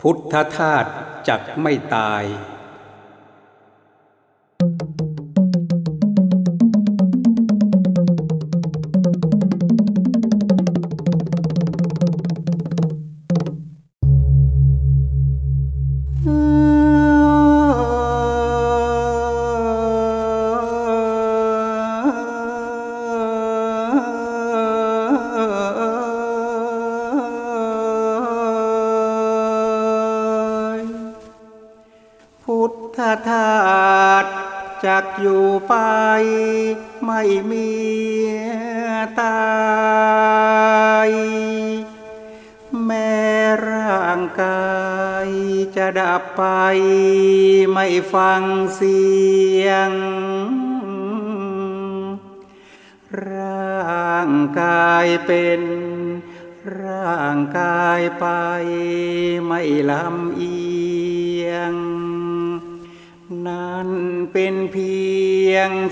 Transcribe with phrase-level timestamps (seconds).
[0.00, 0.90] พุทธธาตุ
[1.28, 2.22] จักไม่ตาย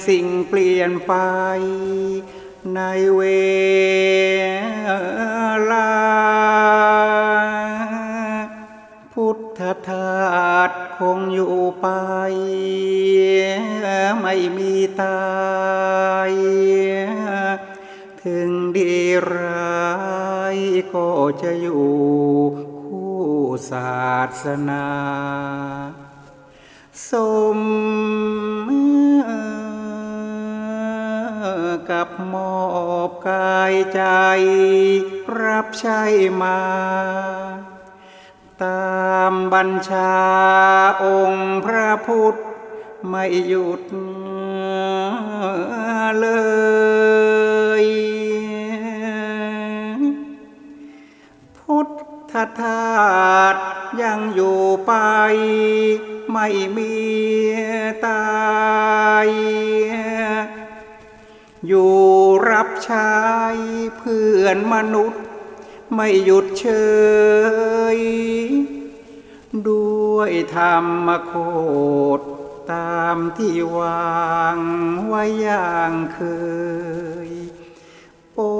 [0.07, 1.15] สิ่งเปลี่ยนไป
[2.75, 2.81] ใน
[3.17, 3.23] เว
[5.71, 5.91] ลา
[9.13, 11.87] พุทธทาสคงอยู่ไป
[14.21, 15.25] ไม่มีตา
[16.31, 16.33] ย
[18.23, 18.95] ถึงดี
[19.35, 19.95] ร้า
[20.55, 20.57] ย
[20.95, 21.09] ก็
[21.43, 21.89] จะอยู่
[22.81, 23.23] คู่
[23.71, 24.05] ศา
[24.43, 24.74] สนา
[32.33, 32.57] มอ
[33.09, 34.03] บกายใจ
[35.43, 36.03] รับใช้
[36.43, 36.61] มา
[38.63, 40.15] ตามบัญชา
[41.05, 42.35] องค์พระพุทธ
[43.09, 43.83] ไม่หยุด
[46.21, 46.27] เล
[47.83, 47.85] ย
[51.59, 51.89] พุท
[52.33, 52.95] ธทา
[53.55, 53.57] ส
[54.03, 54.93] ยังอยู่ไป
[56.33, 56.95] ไม่มี
[58.07, 58.25] ตา
[59.27, 59.29] ย
[61.67, 61.95] อยู่
[62.51, 63.13] รับใช้
[63.99, 65.23] เพื่อนมนุษย์
[65.95, 66.67] ไม่หยุดเฉ
[67.97, 67.99] ย
[69.69, 70.77] ด้วยธรร
[71.07, 71.33] มโค
[72.19, 72.21] ด
[72.73, 74.59] ตามที่วาง
[75.07, 76.21] ไว้อย่างเค
[77.29, 77.31] ย
[78.35, 78.53] โอ้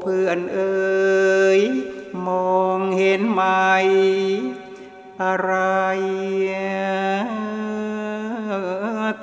[0.00, 1.60] เพื่อนเอ๋ย
[2.26, 3.42] มองเห็นไหม
[5.22, 5.52] อะไร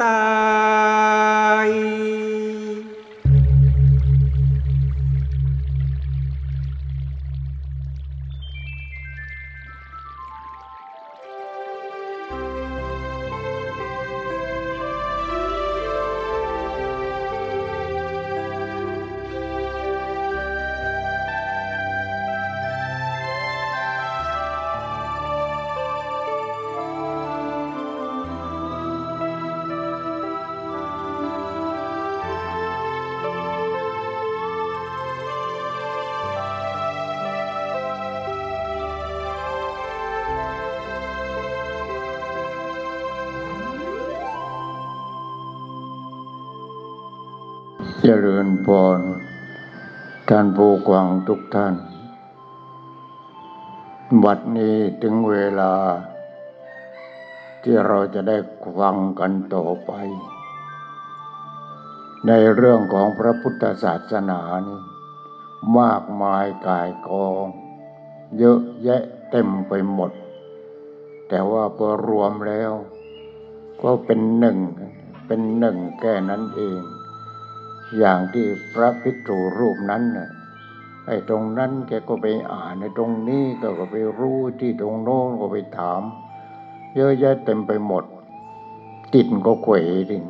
[0.01, 1.20] ตา
[1.71, 2.00] ย
[48.05, 48.67] เจริญพ
[48.97, 48.99] ร
[50.29, 51.75] ท่านผู้กวังทุกท่าน
[54.23, 55.73] บัดนี้ถึงเวลา
[57.63, 58.37] ที่เราจะได้
[58.79, 59.91] ฟังกันต่อไป
[62.27, 64.81] ในเรื่องของพระพุทธศาสนานี่
[65.79, 67.47] มากมายกายกอง
[68.37, 69.01] เยอะแยะ
[69.31, 70.11] เต็มไปหมด
[71.27, 72.71] แต่ว่าพอรวมแล้ว
[73.81, 74.57] ก็เป็นหนึ่ง
[75.27, 76.81] เป็นหนึ่งแค่นั้นเอง
[77.97, 80.29] อย่างที่พระภิกษุรูปนั้นน่ะ
[81.07, 86.01] ไอ้ตรงนั้นแกก็ไปอ่านในตรงนี้ก็ก็ไปรู้ที่ตรงโน้นก็ไปถาม
[86.95, 88.03] เยอะแยะเต็มไปหมด
[89.13, 89.75] ติดก็เขว
[90.11, 90.25] ดิน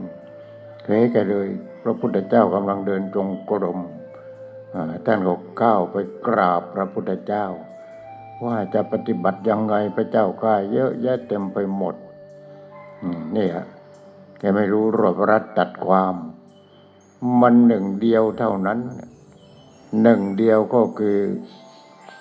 [0.83, 1.47] เขวกันเลย
[1.83, 3.79] พระพุทธเจ้ากำลังเดินจงกรม
[4.73, 5.95] อ่าท่านก็ก้าวไป
[6.27, 7.45] กราบพระพุทธเจ้า
[8.45, 11.95] ว่าจะปฏิบัติยังไงพระเจ้าข้าเยอะแยะเต็มไปหมด
[13.35, 13.65] นี่ฮะ
[14.39, 16.15] แกไม่รู้รวบรัดตัดความ
[17.41, 18.79] มันหนึ่งเดียวเท่านั้น
[20.01, 21.19] หนึ่งเดียวก็คือ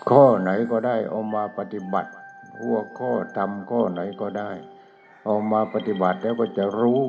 [0.08, 2.11] ข้อไหนก็ได้เอามาปฏิบัติ
[2.61, 4.50] หัวข้อทำข้อไหนก็ได้
[5.25, 7.02] เอามาปฏิบัติแล้วก็จะรู้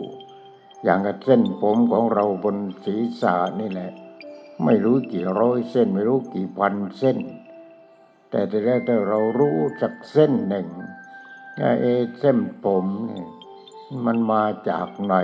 [0.84, 3.92] อย่างกับเส้นผมของเราบนศีรษะนี่แหละ
[4.64, 7.18] ไม่รู้กี่ร้อยเส้น ไม่รู้กี่พันเส้น
[8.30, 10.68] แต่แต่แรกถ้าเรารู้สักเส้นหนึ่ง
[11.60, 11.86] ว่เอ
[12.20, 13.26] เส้นผมนี่
[14.06, 15.16] มันมาจากไหน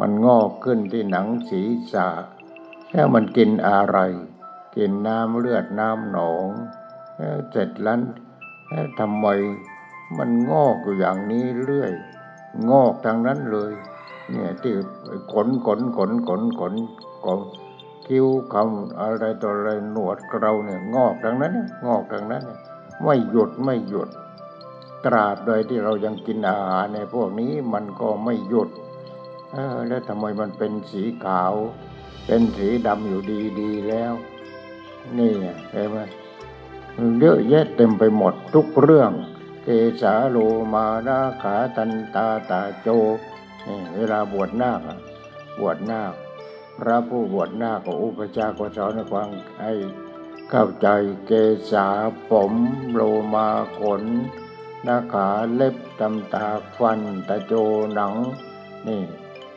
[0.00, 2.08] มันงอกขึ้นที่หนังศีรษะ
[2.92, 3.98] แล้วมันกินอะไร
[4.76, 6.48] กินน้ำเลือดน้ำหนอง
[7.50, 8.00] เสร็จแล้ว
[8.98, 9.26] ทำไม
[10.18, 11.92] มันงอกอยู่อย่างนี้เรื่อย
[12.70, 13.72] งอกทางนั้นเลย
[14.30, 14.74] เนี่ยที่
[15.32, 16.74] ขนขนขนขนขน
[17.26, 17.40] ขน
[18.06, 21.54] คิ้วคำอะไรต่ออะไรหนวดเราเนี่ยงอกทางนั้น
[21.86, 22.44] งอกทางนั้น
[23.04, 24.08] ไม่หยุดไม่หยุด
[25.04, 28.68] ตราบโดยที่เรายังกินอาหารในพวกนี้มันก็ไม่หยุด
[29.52, 31.52] เออแล้วทำไมมันเป็นสีขาว
[32.26, 33.22] เป็นสีดำอยู่
[33.60, 34.12] ดีๆแล้ว
[35.16, 35.98] นี่ไงเห็นไหม
[37.20, 39.12] เยอะแยะเต็มไปหมดทุกเรื่อง
[39.62, 39.68] เก
[40.02, 40.36] สาโล
[40.74, 42.88] มานาขาตันตาตาโจ
[43.66, 44.98] นี่เวลาบวชนาคอะ
[45.60, 46.12] บวชนาค
[46.78, 49.28] พระผู้บวชนาคก็อุปชฌาก็สอนให้ฟัง
[49.60, 49.72] ให้
[50.50, 50.88] เข้าใจ
[51.26, 51.32] เก
[51.72, 51.88] สา
[52.30, 52.52] ผม
[52.92, 53.00] โล
[53.34, 53.48] มา
[53.78, 54.02] ขน
[54.84, 56.46] หน้าขาเล็บตำตา
[56.76, 57.52] ฟันตะโจ
[57.94, 58.14] หนัง
[58.86, 59.02] นี่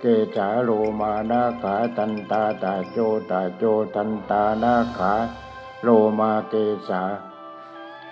[0.05, 0.71] เกจาโล
[1.01, 2.97] มานาขาตันตาตาโจ
[3.31, 3.63] ตาโจ
[3.95, 5.13] ตันตานาขา
[5.83, 5.89] โล
[6.19, 6.53] มาเก
[6.89, 7.03] สา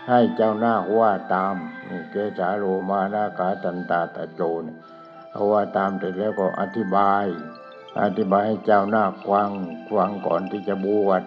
[0.07, 1.55] ให้เจ้านาคว่าตาม
[1.87, 4.77] นี่เกจาโลมานาขาตันตาตาโจเนี่ย
[5.31, 7.25] เอาว่าตามเสร็จแล้วก็อธิบาย
[8.03, 9.49] อธิบายให้เจ้านาคฟัง
[9.95, 11.21] ฟังก่อนที่จะบวช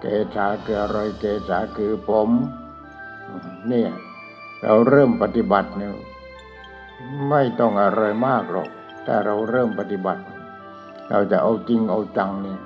[0.00, 2.30] เกษาคืออะไรเกษาคือผม
[3.68, 3.90] เนี่ย
[4.62, 5.94] เราเริ่มปฏิบัติเนี่ย
[7.28, 8.70] ไม่ต้องอะไรมากหรอก
[9.10, 10.22] ถ้าเราเริ่มปฏิบัติ
[11.10, 12.60] เราจะเอาจริงเอาจังเนี่ย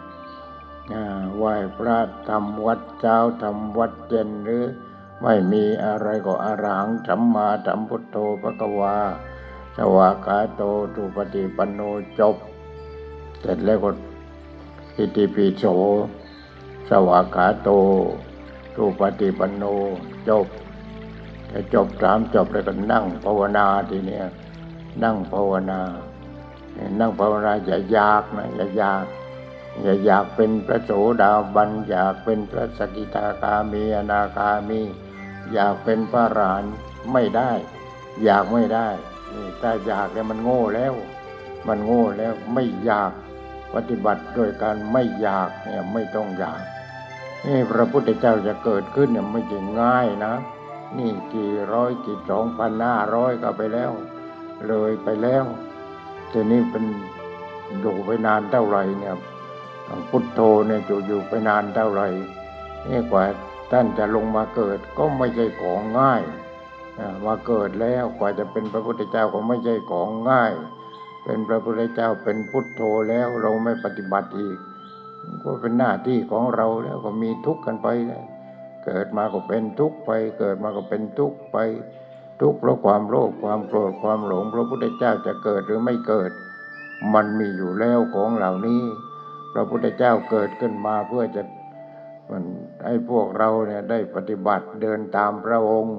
[1.36, 1.98] ไหว้พระ
[2.28, 4.64] ทำวัดเช้าทำวัดเย็นหรือ
[5.22, 8.96] ไม่มีอะไรก็อารังสัมมาสัมพุทโธพระกวา
[9.76, 10.62] สวากาโต
[10.94, 11.80] ตุปฏิปันโน
[12.18, 12.36] จบ
[13.40, 13.90] เสร็จแล้วก็
[14.96, 15.64] อิติปิโส
[16.88, 17.68] สวากาโต
[18.76, 19.64] ตุปฏิปันโน
[20.28, 20.46] จบ
[21.48, 24.24] แต่จบสามจบแล้วก็นั่งภาวนาทีเนี้ย
[25.02, 25.80] นั่งภาวนา
[27.00, 29.04] นั่งภาวนาอย่าอยากนะอย่าอยาก
[29.82, 30.90] อย่าอยากเป็นพระโส
[31.22, 34.80] ดาบันอยากเป็นพระสกิทาคามีอนาคามี
[35.52, 36.64] อยากเป็นพระรหัน
[37.12, 37.50] ไม่ได้
[38.24, 38.88] อยากไม่ได้
[39.32, 40.94] นี่ถ้าอยากเนี่ยมันโง่แล้ว
[41.68, 43.12] มันโง่แล้วไม่อยาก
[43.74, 46.62] ปฏิบัติโดยการไม่อยากเนี่ยไม่ต้องอยาก
[47.46, 50.34] นี่พระพุทธเจ้าจะเกิดขึ้นเนี่ยไม่ใช่ง่ายนะ
[50.98, 53.90] นี่กี่ร้อยกี่สองพันห้าร้อยก็ไปแล้ว
[54.68, 55.44] เลยไปแล้ว
[56.32, 56.84] ทีนี้เป็น
[57.80, 59.14] อยู่ไปนานเท่าไหร่เนี่ย
[60.10, 62.08] พุทโธเนี่ยจะอยู่ไปนานเท่าไหร่
[62.88, 63.24] นี่กว่า
[63.72, 66.22] ท่านจะลงมาเกิดก็ไม่ใช่ของง่าย
[67.26, 70.52] มาเกิดแล้วกว่าจะเป็นพระพุทธเจ้าก็ไม่ใช่ของง่าย
[71.24, 74.58] เป็นพระพุทธเจ้าเป็นพุทโธแล้วเราไม่ปฏิบัติอีก
[75.42, 78.24] ก็เป็นหน้าที่ของเราแล้วก็มีทุกข์กันไปแล้ว
[78.84, 81.56] เกิดมาก็เป็นทุกข์ไป เกิดมาก็เป็นทุกข์ไป
[82.42, 86.30] ทุกข์เพราะความโลภความโกรธความหลงพระพุทธเจ้าจะเกิดหรือไม่เกิด
[87.14, 88.82] มันมีอยู่แล้วของเหล่านี้
[89.52, 91.42] พระพุทธเจ้าเกิดขึ้นมาเพื่อจะ
[92.30, 92.44] มัน
[92.86, 95.96] ให้พวกเราเนี่ยได้ปฏิบัติเดินตามพระองค์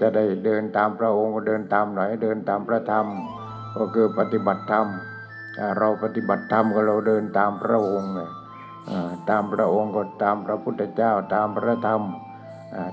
[0.00, 3.06] จะได้เดินตามพระองค์ก็เดินตามไหนเดินตามพระธรรม
[3.76, 4.86] ก็คือปฏิบัติธรรม
[5.78, 8.20] เราปฏิบัติธรรมก็เราเดินตามพระองค์ไง
[8.90, 12.02] อ่าตามพระองค์ก็ตามพระพุทธเจ้าตามพระธรรม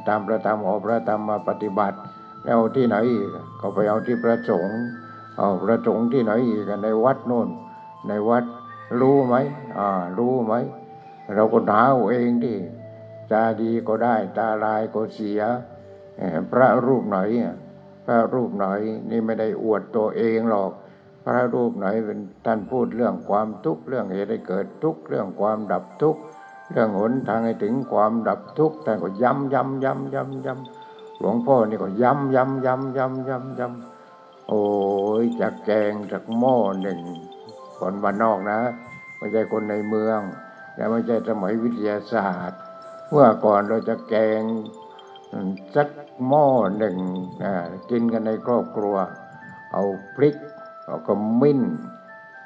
[0.08, 1.98] ตามพระธรรมเอาพระธรรมมาปฏิบัติ
[2.46, 4.80] เอาที่ไหนอีกก็ไปเอาที่พระสงฆ์
[5.38, 7.50] เอาพระสงฆ์ที่ไหนอีกในวัดโน่น
[8.08, 8.46] ในวัด
[9.02, 9.36] รู้ไหม
[9.78, 9.88] อ่า
[10.18, 10.54] รู้ไหม
[11.36, 12.58] เราก็หาเอาเองที่
[13.32, 15.42] ตาดีก็ได้ ตาลายก็เสีย
[16.52, 17.56] พระรูปไหนอะ
[18.06, 18.68] พระรูปไหน
[19.10, 20.72] นี่ไม่ได้อวดตัวเองหรอก
[21.26, 26.22] พระรูปไหนเป็นท่านพูดเรื่องความทุกข์เรื่องเหตุให้เกิดทุกข์เรื่องความดับทุกข์
[26.72, 30.79] เรื่องหนทางให้ถึงความดับทุกข์ท่ก็ย้ำย้ำย้ำย้ำย้ำ
[31.20, 34.64] หลวงพ่อนี่ก็ย้ำย้ำย้ำย้ำย้ำย้ำโอ้
[35.22, 37.00] ยจากแกงจากหม้อหนึ่ง
[37.78, 38.60] คนบ้านนอกนะ
[39.18, 40.20] ไม่ใช่คนในเมือง
[40.76, 42.60] และไม่ใช่สมัยวิทยาศาสตร์
[43.10, 44.44] เมื่อก่อนเราจะแกง
[45.76, 45.90] สัก
[46.28, 46.48] หม้อ
[46.78, 46.98] หนึ่ง
[47.90, 48.96] กินกันในครอบครัว
[49.74, 49.84] เอา
[50.16, 50.36] พริก
[50.86, 51.10] เอาข
[51.42, 51.62] มิ้น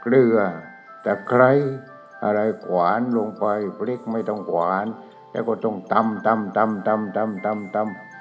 [0.01, 0.37] เกลือ
[1.05, 1.51] ตะไคร้
[2.23, 3.45] อะไรขวานลงไป
[3.77, 4.85] พริกไม่ต้องขวาน
[5.31, 8.12] แล้วก็ต้องตำตำตำตำตำตำตำ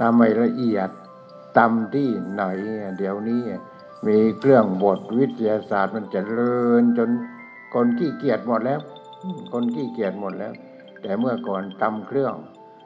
[0.00, 0.90] ตำให้ละเอียด
[1.58, 2.42] ตำที่ไหน
[2.98, 3.42] เดี๋ยวนี้
[4.06, 7.10] มีเครื่องบดวิทยาศาสตร์มันเจริญจน
[7.74, 8.80] คนขี้เกียจหมดแล้ว
[9.52, 10.52] คนขี้เกียจหมดแล้ว
[11.02, 12.34] แต่เมื่อก่อนตำเครื่อง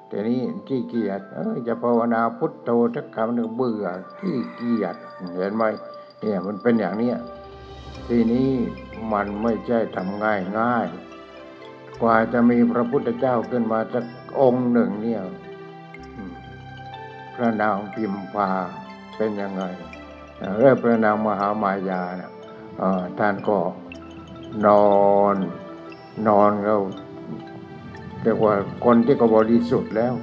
[0.08, 3.86] แต่นี้ขี้เกียจเออจะภาวนาพุทโธสักคำหนึ่งเบื่อ
[4.20, 4.96] ขี้เกียจ
[5.36, 5.64] เห็นไหม
[6.20, 7.16] เนี่ยมันเป็นอย่างเนี้ย
[8.08, 8.50] ทีนี้
[9.12, 10.86] มันไม่ใช่ทำง่ายง่าย
[12.02, 14.04] กว่าจะมีพระพุทธเจ้าขึ้นมาสัก
[14.40, 15.22] องค์หนึ่งเนี่ย
[17.40, 18.48] ระนางพิมพา
[19.16, 19.62] เป็นยังไง
[20.58, 22.32] เริ่มพระนางมหามายานะ
[23.18, 23.58] ท่านก็
[24.66, 24.90] นอ
[25.34, 25.36] น
[26.28, 26.76] นอนเรา
[28.22, 28.54] เรียกว่า
[28.84, 30.14] คนที่ก็บริสุทธิ์แล้ว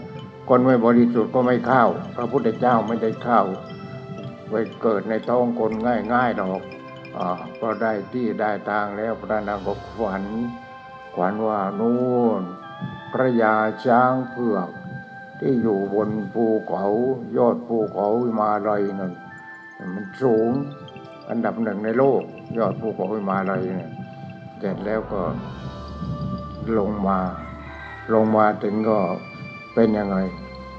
[0.50, 3.42] คนไม่บริสุทธิ์ก็ไม่เข้า พระพุทธเจ้าไม่ได้เข้า
[4.50, 5.72] ไปเกิดในท้องคน
[6.14, 6.62] ง่ายๆหรอก
[7.18, 7.28] อ่า
[7.60, 10.24] พอได้ที่ได้ทางแล้วพระนางก็ฝัน
[11.16, 12.42] ขวัญว่านู่น
[13.12, 13.56] พระยา
[13.86, 14.70] ช้างเผือก
[15.40, 16.86] ที่อยู่บนภูเขา
[17.38, 19.12] ยอดภูเขาวิมาลัยนั่น
[19.96, 20.50] มันสูง
[21.30, 22.22] อันดับหนึ่งในโลก
[22.58, 23.92] ยอดภูเขาวิมาลัยเนี่ย
[24.60, 25.22] เสร็จแล้วก็
[26.78, 27.20] ลงมา
[28.14, 29.00] ลงมาถึงก็
[29.74, 30.18] เป็นยังไง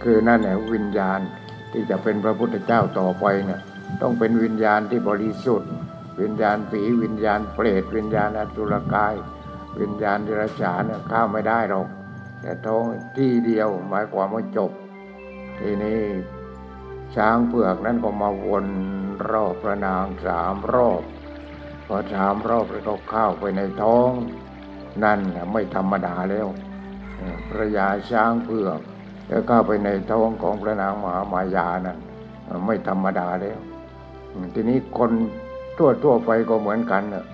[0.02, 1.20] คือนั่นแหละวิญญาณ
[1.72, 3.60] ที่จะเป็นพระพุทธเจ้าต่อไปเนี่ย
[4.02, 5.70] ต้องเป็นวิญญาณที่บริสุทธิ์
[6.20, 9.14] วิญญาณผีวิญญาณเปรตวิญญาณอสุรกาย
[9.80, 11.88] วิญญาณดิรัจฉานเข้าไม่ได้หรอก
[12.40, 12.82] แต่ท้อง
[13.16, 14.72] ที่เดียวหมายความว่าจบ
[15.58, 16.00] ทีนี้
[17.16, 18.66] ช้างเผือกนั้นก็มาวน
[19.30, 21.02] รอบพระนางสามรอบ
[21.86, 24.10] พอสามรอบแล้วก็เข้าไปในท้อง
[25.04, 25.20] นั่น
[25.52, 26.46] ไม่ธรรมดาแล้ว
[27.48, 28.80] พระยาช้างเผือก
[29.28, 31.98] แล้วเข้าไปในท้องของพระนางมหามายานั่น
[32.66, 33.58] ไม่ธรรมดาแล้ว
[34.54, 35.10] ทีนี้คน
[35.76, 37.24] ทั่วทั่วๆไปก็เหมือนกันน่ะ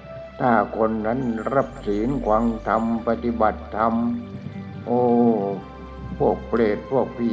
[0.40, 1.20] ถ้าคนนั้น
[1.54, 3.94] รับศีลขวังธรรมปฏิบัติธรรม
[4.86, 5.00] โอ้
[6.18, 7.32] พวกเปรตพวกผี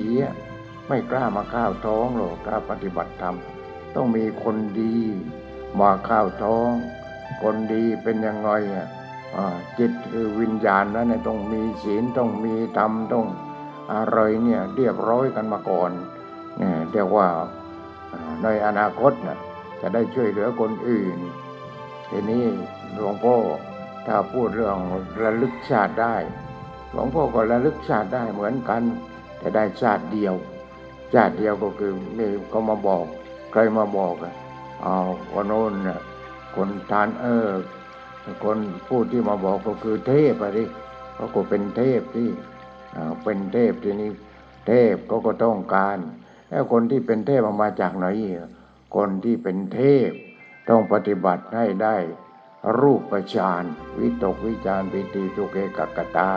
[0.87, 3.35] ไม่กล้ามาข้าวท้องหรอกถ้าปฏิบัติธรรม
[3.95, 4.95] ต้องมีคนดี
[5.79, 6.69] มาข้าวท้อง
[7.43, 8.87] คนดีเป็นยังไงอะ
[9.79, 13.25] จิตคือวิญญาณนั้นเนี่ยต้องมีศีลต้องมีธรรมต้อง
[13.93, 15.91] อะไรเนี่ยเรียบร้อยกันมาก่อน
[16.57, 17.27] เนี่ยเรียกว่า
[18.43, 19.39] ในอนาคตนะ
[19.81, 21.17] จะได้ช่วยเหลือคนอื่น
[22.09, 22.45] ทีนี้
[22.93, 23.35] หลวงพ่อ
[24.07, 24.77] ถ้าพูดเรื่อง
[25.21, 26.15] ระลึกชาติได้
[26.91, 28.81] หลวงพ่อก็ระลึกชาติได้เหมือนกัน
[29.37, 30.35] แต่ได้ชาติเดียว
[31.13, 33.05] ชาติเดียวก็คือมีเขามาบอก
[33.51, 34.33] ใครมาบอกอะ
[34.81, 34.95] เอา
[35.31, 36.01] คนโน้นน่ะ
[36.55, 37.49] คนทานเออ
[38.43, 38.57] คน
[38.87, 40.65] ผู้ที่มาบอกก็คือเทพอะดิ
[41.15, 42.29] เขาก็เป็นเทพที่
[42.95, 44.11] อ่าเป็นเทพทีนี้
[44.67, 45.97] เทพเขาก็ต้องการ
[46.49, 48.07] แล้วคนที่เป็นเทพมาจากไหน
[48.95, 50.09] คนที่เป็นเทพ
[50.69, 51.97] ต้องปฏิบัติให้ได้
[52.79, 53.01] รูป
[53.35, 53.63] ฌาน
[53.99, 56.31] วิตกวิจารปิติสุเกกักตา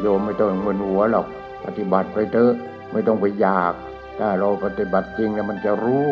[0.00, 1.26] โยมไม่ต้องมึนหัวหรอก
[1.64, 2.52] ปฏิบัติไปเถอะ
[2.92, 3.74] ไม่ต้องไปอยาก
[4.18, 6.06] ถ้าเราปฏิบัติจริงแล้วมันจะรู้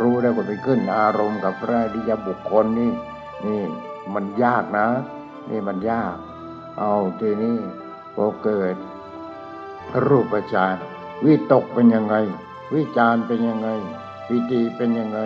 [0.00, 2.92] รู้แล้วก็ไปขึ้นอารมณ์กับพระอริยบุคคลนี่
[3.46, 3.62] นี่
[4.14, 4.88] มันยากนะ
[5.50, 6.14] นี่มันยาก
[6.78, 7.56] เอาทีนี้
[8.14, 8.74] พอเกิด
[10.06, 10.76] รูปฌาน
[11.24, 12.14] วิตกเป็นยังไง
[12.74, 13.68] วิจารเป็นยังไง
[14.26, 15.20] ปิติเป็นยังไง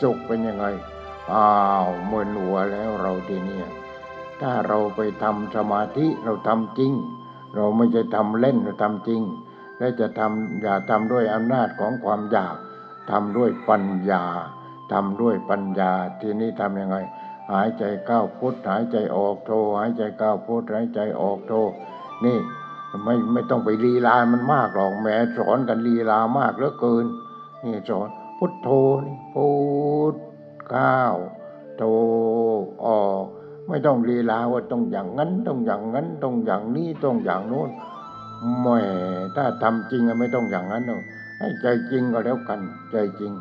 [0.00, 0.66] สุขเป็นยังไง
[1.32, 1.48] อ้า
[1.84, 3.66] วมึนหัวแล้วเราทีเนี้ย
[4.40, 6.92] ถ้าเราไปทำสมาธิเราทำจริง
[7.54, 9.22] เราไม่ใช่ทำเล่นเราทำจริง
[9.78, 12.56] และจะทำอย่าทำด้วยอำนาจของความอยาก
[13.10, 14.24] ทำด้วยปัญญา
[14.92, 16.96] ทำด้วยปัญญา ทีนี้ทำยังไง
[17.52, 21.52] หายใจเข้าพุทหายใจออกโทหายใจเข้าพุทหายใจออกโท
[22.24, 22.38] นี่
[23.04, 27.06] ไม่ไม่ต้องไปลีลามันมากหรอกแหมสอนกันลีลามากเหลือเกิน
[27.64, 28.68] นี่สอนพุทโธ
[29.06, 29.48] นี่พุ
[30.12, 30.14] ท
[30.72, 31.16] ข้าว
[31.76, 31.82] โธ
[32.84, 33.26] ออก
[33.68, 37.70] ไม่ต้องลีลาว่าต้องอย่างนั้นต้องอย่างนั้นต้องอย่างนี้ต้องอย่างโน้น
[38.60, 38.66] แหม
[39.36, 41.02] ถ้าทำจริงอะไม่ต้องอย่างนั้นหรอก
[41.38, 43.32] ให้ใจจริงก็แล้วกัน ใจจริง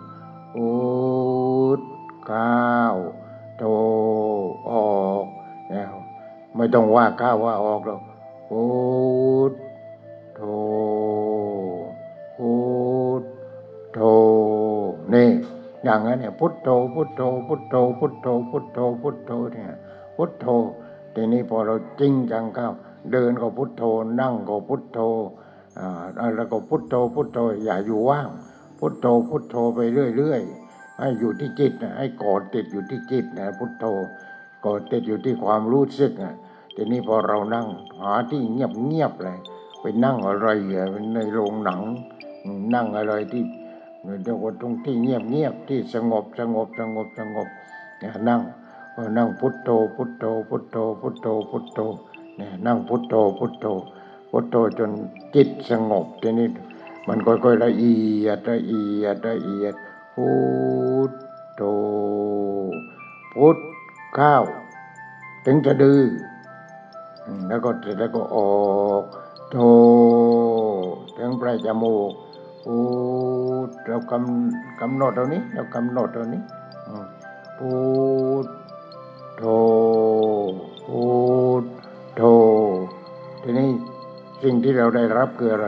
[0.53, 0.69] พุ
[1.79, 1.81] ท
[2.29, 2.95] ข้าว
[3.57, 3.63] โธ
[4.71, 5.25] ออก
[5.71, 5.93] แล้ว
[6.55, 8.01] ไม่ต้องว่าข้าวว่าออกหรอก
[8.49, 8.65] พุ
[9.51, 9.53] ท
[10.35, 10.41] โธ
[12.37, 12.53] พุ
[13.21, 13.23] ท
[13.93, 13.99] โธ
[15.13, 15.29] นี่
[15.83, 19.69] อย่างนั้นเนี่ยพุทโธพุทโธพุทโธพุทโธพุทโธพุทโธเนี่ย
[20.17, 20.47] พุทโธ
[21.15, 22.67] ทีนี้พอเราจริงจังเข้า
[23.11, 23.83] เดินก็พุทโธ
[24.21, 24.99] นั่งก็พุทโธ
[25.79, 28.29] อ่าแล้วก็พุทโธพุทโธอย่าอยู่ว่าง
[28.79, 29.79] พุทโธพุทโธไป
[30.17, 33.85] เรื่อยๆให้อยู่ที่จิตนะให้กอดติดอยู่ที่จิตนะพุทโธ
[34.65, 36.35] กอดติดอยู่ที่ความรู้สึกนะ
[36.75, 37.67] ทีนี้พอเรานั่ง
[37.99, 39.37] หาที่เงียบเงียบๆเลย
[39.81, 41.81] ไปนั่งอะไรอะในโรงหนัง
[42.73, 43.43] นั่งอะไรที่
[44.23, 47.47] เรียว่าตรงที่เงียบเงียบๆที่สงบสงบสงบสงบ
[48.29, 48.41] นั่ง
[49.17, 51.79] นั่งพุทโธพุทโธพุทโธพุทโธพุทโธ
[52.37, 53.65] เนี่ยนั่งพุทโธพุทโธ
[54.31, 54.91] พุทโธจน
[55.35, 56.47] จิตสงบทีนี้
[57.07, 57.95] มันค่อยๆละเอี
[58.25, 59.73] ยดละเอียดละเอียด
[60.13, 60.29] พุ
[61.09, 61.11] ท
[61.55, 61.61] โธ
[63.33, 63.57] พุท
[64.17, 64.43] ข้าว
[65.45, 66.01] ถึงจะดื้อ
[67.47, 68.37] แล้วก็เสร็จแล้วก็อ
[68.89, 69.03] อก
[69.51, 69.57] โท
[71.17, 72.11] ถึงปลายจมูก
[72.63, 72.77] พู
[73.67, 76.41] ดเรากำกำหนดเรานี้เรากำหนดเรานี้
[77.59, 77.73] พู
[78.43, 78.45] ด
[79.45, 79.49] โท
[80.87, 81.05] พู
[81.61, 81.63] ด
[82.17, 82.21] โท
[83.43, 83.69] ทีนี้
[84.43, 85.67] สิ่งที่เราได้รับคืออะไร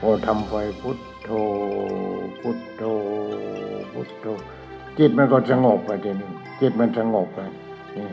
[0.00, 1.30] พอทำไปพุทโธ
[2.40, 2.82] พุทโธ
[3.92, 4.26] พุทโธ
[4.98, 7.40] จิตมันก็สงบไปทีนี้จิตมันสงบไป
[7.96, 8.06] นี่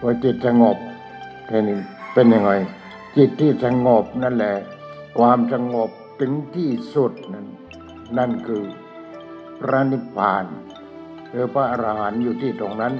[0.00, 0.76] พอจิตสงบ
[1.48, 1.78] ทีนี้
[2.14, 2.50] เป็นยังไง
[3.16, 4.54] จิตที่สงบนั่นแหละ
[5.18, 7.46] ความสงบถึงที่สุดนั้น
[8.18, 8.64] นั่นคือ
[9.60, 10.44] พระนิพพาน
[11.30, 12.94] หรือพระอรหันต์อยู่ที่ตรงนั้น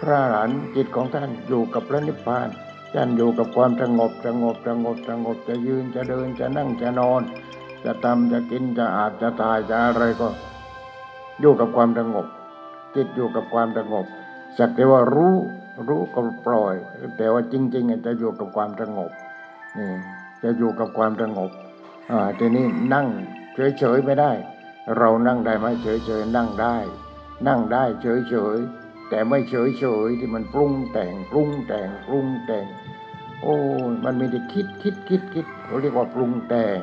[0.00, 2.48] พระอรหันจิตของท่านอยู่กับพระนิพพาน
[2.94, 7.22] ท่านอยู่กับความสงบสงบสงบสงบจะยืนจะเดินจะนั่งจะนอน
[7.84, 10.28] จะทำจะกินจะอาบจะตายจะอะไรก็
[11.40, 12.26] อยู่กับความสงบ
[12.94, 14.06] จิตอยู่กับความสงบ
[14.58, 15.36] สักแต่ว่ารู้
[15.88, 16.74] รู้ก็ปล่อย
[17.16, 19.10] แต่ว่าจริง ๆ จะอยู่กับความสงบ
[19.78, 19.90] นี่
[20.42, 21.50] จะอยู่กับความสงบ
[22.10, 23.06] อ่าทีนี้นั่ง
[23.78, 24.32] เฉยๆไม่ได้
[24.98, 26.76] เรานั่งได้ไหมเฉยๆนั่งได้
[27.46, 32.66] นั่งได้เฉยๆ แต่ไม่เฉยๆที่มันปรุงแต่งปรุงแต่งปรุงแต่ง
[33.42, 33.56] โอ้
[34.04, 36.82] มันมีแต่คิดคิดคิดคิดเขาเรียกว่าปรุงแต่ง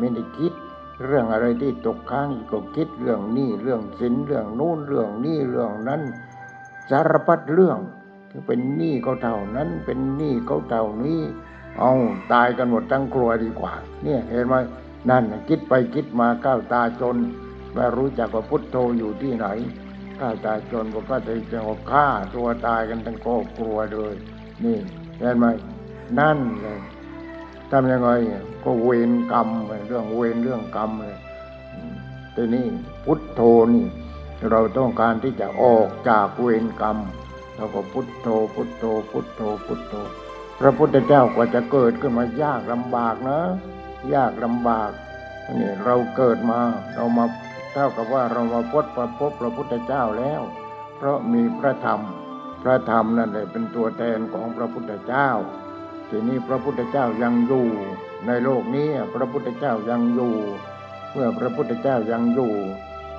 [0.00, 0.52] มีแต่คิด
[1.04, 6.02] เรื่องอะไรที่ตกค้างก็คิดเรื่องนี้เรื่องสินเรื่องนู้นเรื่องนี้เรื่องนั้น
[6.90, 7.78] สารพัดเรื่อง
[8.46, 11.22] เป็นหนี้เขาเท่านั้นเป็นหนี้เขาเท่านี้
[11.78, 11.92] เอา
[12.32, 13.72] ตายกันหมดทั้งครัวดีกว่า
[14.02, 14.54] เนี่ยเห็นไหม
[15.10, 17.16] นั่นคิดไปคิดมาก้าวตาจน
[17.74, 19.46] ไม่รู้จักว่าพุทโธอยู่ที่ไหน
[20.20, 24.14] ก้าตายจนก็พระใจจะเอฆ่าตัวตายกันทั้งครอบครัวเลย
[24.64, 24.78] นี่
[25.18, 25.46] เห็นไหม
[26.18, 26.80] นั่นเลย
[27.70, 28.10] ทำยังไง
[28.64, 29.48] ก็เวรกรรม
[29.88, 31.18] เรื่องเวรเรื่องกรรมเลย
[32.34, 32.66] ทีนี้
[33.04, 33.40] พุทโธ
[33.74, 33.86] นี่
[34.50, 36.96] เราต้องการที่จะออกจากเวรกรรม
[37.56, 39.94] เราก็พุทโธ พุทโธ พุทโธ พุทโธ
[40.60, 43.38] พระพุทธเจ้ากว่าจะเกิดขึ้นมายากลำบากนะ
[44.14, 44.90] ยากลำบาก
[45.58, 46.60] นี่เราเกิดมา
[46.94, 47.24] เรามา
[47.78, 50.42] ท่ากับว่าเรามาพบประพบพระพุทธเจ้าแล้ว
[50.96, 52.00] เพราะมีพระธรรม
[52.62, 55.28] พระธรรมนั่นแหละเป็นตัวแทนของพระพุทธเจ้า
[56.08, 57.66] ทีนี้พระพุทธเจ้ายังอยู่
[58.26, 60.34] ในโลกนี้พระพุทธเจ้ายังอยู่
[61.12, 62.52] เมื่อพระพุทธเจ้ายังอยู่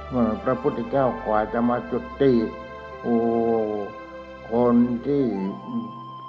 [0.09, 2.33] เมื่อพระพุทธเจ้ากว่าจะมาจุดติ
[3.03, 3.15] โอ้
[4.51, 4.75] คน
[5.07, 5.25] ที่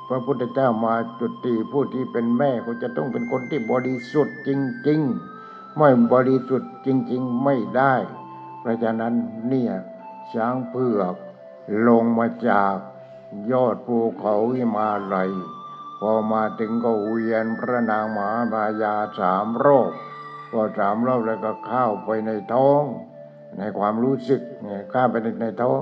[0.09, 4.51] พระพุทธเจ้ามาจุติผู้ที่เป็นแม่ก็จะต้องเป็นคนที่บริสุทธิ์จ
[4.89, 5.01] ริง
[5.39, 7.95] ๆ ไม่บริสุทธิ์จริง ๆ ไม่ได้
[8.61, 9.15] เพราะฉะนั้น
[9.49, 9.73] เนี่ย
[10.33, 11.15] ช้างเผือก
[11.89, 12.75] ลงมาจาก
[13.53, 15.31] ยอดภูเขาหิมาลัย
[16.01, 19.93] พอมาถึงก็เวียนพระนางมหาบายาสามรอบ
[20.51, 22.83] พอสามรอบแล้วก็เข้าไปในท้อง
[23.59, 25.81] ในความรู้สึกเนี่ยเข้าไปในในท้อง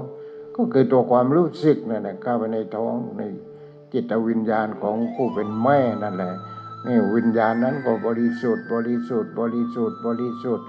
[0.56, 3.22] ก็คือตัวความรู้สึกนั่นแหละเข้าไปในท้องใน
[3.92, 6.34] จิตวิญญาณของผู้เป็นแม่นั่นแหละ
[6.86, 10.66] นี่วิญญาณนั้นก็บริสุทธิ์บริสุทธิ์บริสุทธิ์บริสุทธิ์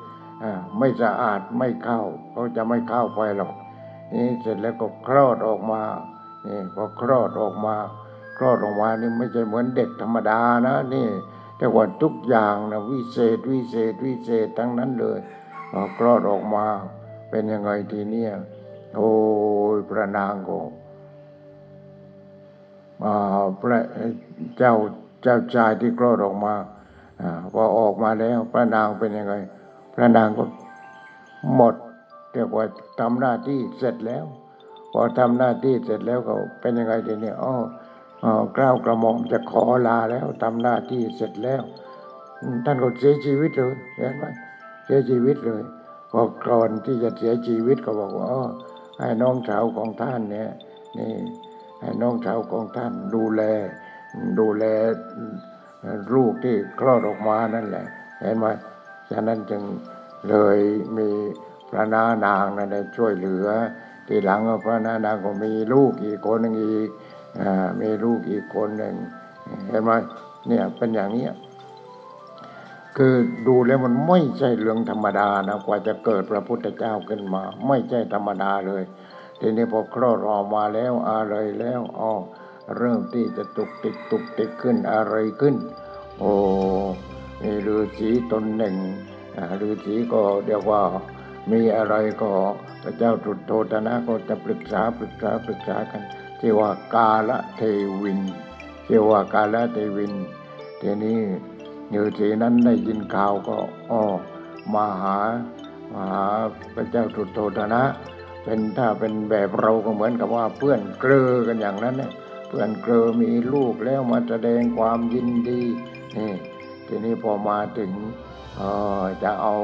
[0.78, 3.52] ไม่สะอาดไม่เข้าเขาจะไม่เข้าไปหรอก
[4.13, 5.82] นี่เสร็จแล้วก็คลอดออกมา
[6.45, 7.75] นี่พอคลอดออกมา
[8.38, 11.08] คลอดออกมานี่ไม่ใช่เหมือนเด็กธรรมดานะนี่
[11.58, 15.19] แต่ว่าทุกอย่างนะวิเศษวิเศษวิเศษทั้งนั้นเลย
[15.71, 16.65] พอคลอดออกมา
[17.30, 18.32] เป็นยังไงทีเนี้ย
[18.97, 19.12] โอ้
[19.75, 20.60] ยพระนางก็
[23.06, 23.80] อ่าพระ
[24.58, 24.73] เจ้า
[25.23, 26.54] เจ้าชายที่คลอดออกมา
[27.21, 29.34] อาพอออกมาแล้วพระนางเป็นยังไง
[30.00, 30.44] ระนางก็
[31.56, 31.76] หมด
[32.34, 32.66] เรียกว่า
[33.00, 34.26] ทำหน้าที่เสร็จแล้ว
[34.94, 37.54] พอทำหน้าที่เสร็จแล้วก็เป็นยังไงทีนี้อ๋อ
[38.24, 41.62] อ๋อกล้าวกระหม่อมจะขอลาแล้วทำหน้าที่เสร็จแล้ว
[42.66, 44.26] ท่านก็เสียชีวิตเลยเห็นไหม
[44.86, 45.62] เสียชีวิตเลย
[46.12, 48.42] พอก่อนที่จะเสียชีวิตก็บอกว่าอ๋อ
[49.00, 50.50] ให้น้องสาวของท่านเนี่ย
[50.98, 51.14] นี่
[51.82, 53.42] ให้น้องสาวของท่านดูแล
[54.40, 54.66] ดูแล
[56.14, 57.86] ลูกที่คลอดออกมานั่นแหละ
[58.20, 58.46] เห็นไหม
[59.12, 59.63] ฉะนั้นจึง
[60.30, 60.58] เลย
[60.98, 61.10] มี
[61.69, 63.48] พระนานางนั่นช่วยเหลือ
[64.08, 66.89] ทีหลังพระนานางก็มีลูกอีกคนหนึ่งอีก
[67.82, 68.95] มีลูกอีกคนหนึ่ง
[69.67, 69.91] เห็นไหม
[70.48, 71.34] เนี่ยเป็นอย่างเนี้ย
[72.98, 73.13] คือ
[73.48, 78.84] ดูแล้วมันไม่ใช่เรื่องธรรมดานะกว่าจะเกิดพระพุทธเจ้าขึ้นมา ไม่ใช่ธรรมดาเลย
[79.39, 82.12] ทีนี้พอคลอดออกมาแล้วอะไรแล้วอ๋อ
[82.78, 85.56] เริ่มที่จะตุกติกตุกติกขึ้นอะไรขึ้น
[86.19, 86.34] โอ้
[87.41, 88.75] มีฤาษีตนหนึ่ง
[89.67, 90.82] ฤาษีก็เรียกว่า
[91.52, 92.32] มีอะไรก็
[92.84, 96.02] พระเจ้าตรุดโทตนะก็จะปรึกษาปรึกษาปรึกษากัน
[96.39, 97.62] ที่ว่ากาละเท
[98.02, 98.19] วิน
[98.88, 100.13] ที่ว่ากาละเทวิน
[100.82, 101.19] ทีนี้
[101.93, 103.58] ฤาษีนั้นได้ยินข่าวก็
[103.91, 104.04] อ้อ
[104.73, 105.17] มาหา
[105.91, 106.25] มาหา
[106.75, 107.84] พระเจ้าตรุดโทตนะ
[108.43, 112.12] เป็นถ้าเป็นแบบเราก็เหมือนกับว่าเพื่อนเกลือกันอย่างนั้นเนี่ย
[112.47, 115.62] เพื่อนเกลือมีลูกแล้วมาแสดงความยินดี
[116.17, 116.34] นี่
[116.89, 117.91] ทีนี้พอมาถึง
[119.23, 119.58] จะเอา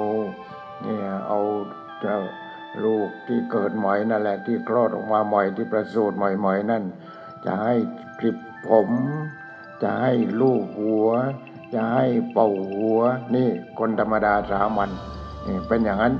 [0.84, 1.40] เนี่ยเอา
[2.04, 2.18] จ้า
[2.86, 6.84] ลูกที่เกิดใหม่นั่นแหละที่คลอดออกมาใหม่ที่ประสูติใหม่ๆนั่น
[7.46, 7.76] จะให้
[8.20, 8.90] กลิบผม
[9.84, 11.10] จะให้ลูกหัว
[11.74, 13.00] จะให้เป่าหัว
[13.36, 14.90] นี่คนธรรมดาสามัญ
[15.48, 16.14] นี่เป็นอย่างนั้น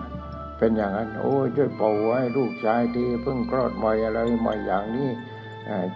[0.58, 5.10] เป็นอย่างนั้น โอ้ยช่วยเป่าหัวให้ลูกชายทีเพิ่งคลอดใหม่อะไรใหม่อย่างนี้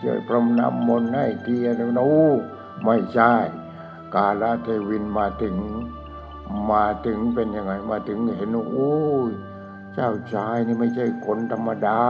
[0.02, 2.28] ช่วยพรมน้ำมนต์ให้ทีอะไรนะโอ้
[2.86, 3.34] ไม่ใช่
[4.16, 5.56] กาลเทวินมาถึง
[6.72, 8.94] มาถึงเป็นยังไงมาถึงเห็นโอ้
[9.30, 9.32] ย
[9.94, 12.02] เจ้าชายนี่ไม่ใช่คนธรรมดา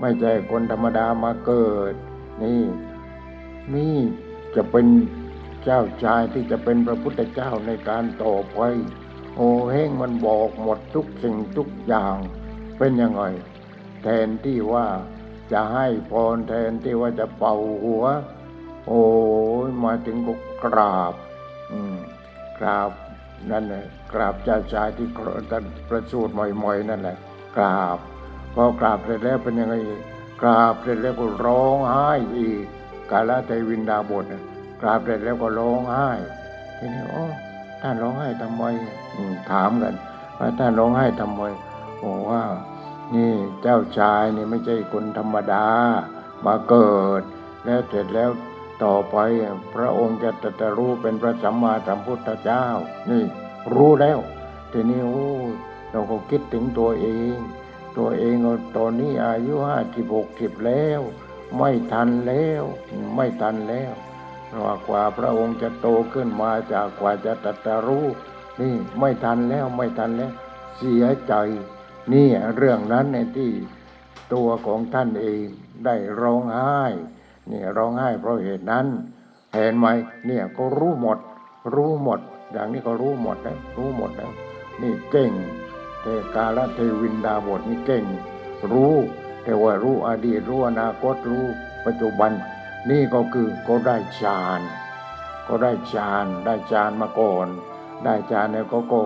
[0.00, 1.94] ไม่ใช่คนธรรมดามาเกิด
[2.42, 2.62] นี่
[3.74, 3.96] นี่
[4.56, 4.86] จะเป็น
[5.64, 8.60] เจ้าชายที่จะเป็นพระพุทธเจ้าในการต่อไป
[9.34, 12.16] โอ้เฮงมันบอกหมดทุกสิ่งทุกอย่าง
[12.78, 13.22] เป็นยังไง
[14.02, 14.86] แทนที่ว่า
[15.52, 18.04] จะให้พรแทนที่ว่าจะเป่าหัว
[18.86, 19.04] โอ้
[19.66, 21.14] ยมาถึงก็กราบ
[21.72, 21.96] อืม
[22.58, 22.90] กราบ
[23.50, 25.08] นั่นแหละกราบเจ้าชายที่
[25.50, 27.16] ท่านประสูติใหม่ๆนั่นแหละ
[27.56, 27.98] กราบ
[28.54, 29.74] พอกราบเสร็จแล้วเป็นยังไง
[30.42, 32.64] กราบเสร็จแล้วก็ร้องไห้อีก
[33.10, 34.42] กาลเทวินดาบทน่ะ
[34.80, 36.08] กราบเสร็จแล้วก็ร้องไห้
[36.78, 37.24] ทีนี้โอ้
[37.82, 38.64] ท่านร้องไห้ทำไม
[39.14, 39.94] อืมถามกัน
[40.38, 41.42] ว่าท่านร้องไห้ทำไม
[42.02, 42.42] บอกว่า
[43.14, 45.66] นี่เจ้าชายนี่ไม่ใช่คนธรรมดา
[46.46, 47.22] มาเกิด
[47.64, 48.30] แล้วเสร็จแล้ว
[48.84, 49.16] ต่อไป
[49.74, 52.66] พระองค์จะตรัสรู้เป็นพระสัมมาสัมพุทธเจ้า
[53.10, 53.24] นี่
[53.74, 54.18] รู้แล้ว
[54.72, 55.26] ทีนี้โอ้
[55.90, 57.36] เราก็คิดถึงตัวเอง
[57.98, 58.36] ตัวเอง
[58.76, 61.00] ตอนนี้อายุห้าสิบหกสิบแล้ว
[61.58, 62.62] ไม่ทันแล้ว
[63.14, 63.92] ไม่ทันแล้ว
[64.48, 68.06] เพราะกว่าพระองค์จะโตขึ้นมาจากกว่าจะตรัสรู้
[68.60, 70.32] นี่ไม่ทันแล้วไม่ทันแล้ว
[70.76, 71.34] เสียใจ
[72.12, 73.52] นี่เรื่องนั้นในที่
[74.34, 75.44] ตัวของท่านเอง
[75.84, 76.76] ได้ร้องไห้
[77.50, 78.86] นี่ร้องไห้เพราะเหตุนั้น
[79.54, 79.86] เห็นไหม
[80.26, 81.18] เนี่ยก็รู้หมด
[81.74, 82.20] รู้หมด
[82.52, 84.30] อย่างนี้ก็รู้หมดแล้วรู้หมดแล้ว
[84.82, 85.32] นี่เก่ง
[86.02, 88.04] แต่กาลเทวินดาบทนี่เก่ง
[88.72, 88.94] รู้
[89.44, 91.46] แต่ว่ารู้อดีตรู้อนาคตรู้
[91.86, 92.32] ปัจจุบัน
[92.90, 94.60] นี่ก็คือก็ได้ฌาน
[95.48, 97.46] ก็ได้ฌานได้ฌานมาก่อน
[98.04, 99.02] ได้ฌานแล้วก็ก็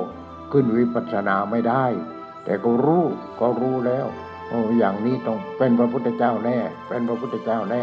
[0.52, 1.84] ขึ้นวิปัสสนาไม่ได้
[2.44, 3.04] แต่ก็รู้
[3.40, 4.06] ก็รู้แล้ว
[4.48, 7.82] โอ้อย่างนี้ต้องเป็นพระพุทธเจ้าแน่ เป็นพระพุทธเจ้าแน่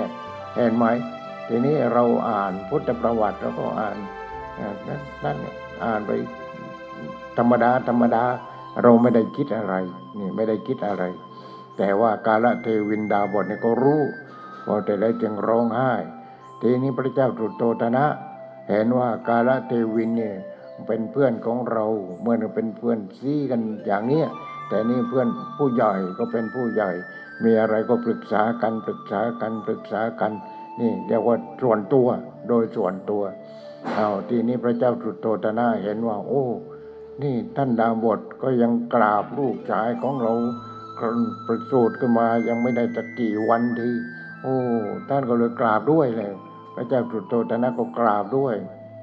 [0.57, 0.85] เห็นไหม
[1.47, 3.97] ทีนี้เราอ่านพุทธประวัติเราก็อ่าน
[4.59, 5.37] นั่นนั่น
[5.83, 6.11] อ่านไป
[7.37, 8.23] ธรรมดาธรรมดา
[8.81, 9.75] เราไม่ได้คิดอะไร
[10.19, 11.03] นี่ไม่ได้คิดอะไร
[11.77, 14.01] แต่ว่ากาลเทวินดาบทเนี่ยก็รู้
[14.65, 15.93] พอแต่แล้วจึงร้องไห้
[16.61, 18.05] ทีนี้พระเจ้าตรุโตตนะ
[18.69, 20.35] เห็นว่ากาลเทวินเนี่ย
[20.87, 21.85] เป็นเพื่อนของเรา
[22.21, 24.27] เมื่อเป็นเพื่อนซี้กันอย่างเนี้ย
[24.69, 26.89] แต่นี่เพื่อนผู้ใหญ่ก็เป็นผู้ใหญ่
[27.43, 30.31] มีอะไรก็ปรึกษากันปรึกษากันปรึกษากัน
[30.79, 32.07] นี่เรียกว่าส่วนตัว
[32.49, 33.23] โดยส่วนตัว
[33.95, 36.45] เอาทีนี้พระเจ้าตรุโตตนะเห็นว่า โอ้
[37.23, 40.33] นี่ท่านดาบทก็ยังกราบลูกชายของเรา
[41.45, 43.89] ประสูติขึ้นมายังไม่ได้จะกี่วันที
[44.43, 44.55] โอ้
[45.09, 46.33] ท่านก็เลยกราบด้วยเลย
[46.75, 48.55] พระเจ้าตรุโตตนะก็กราบด้วย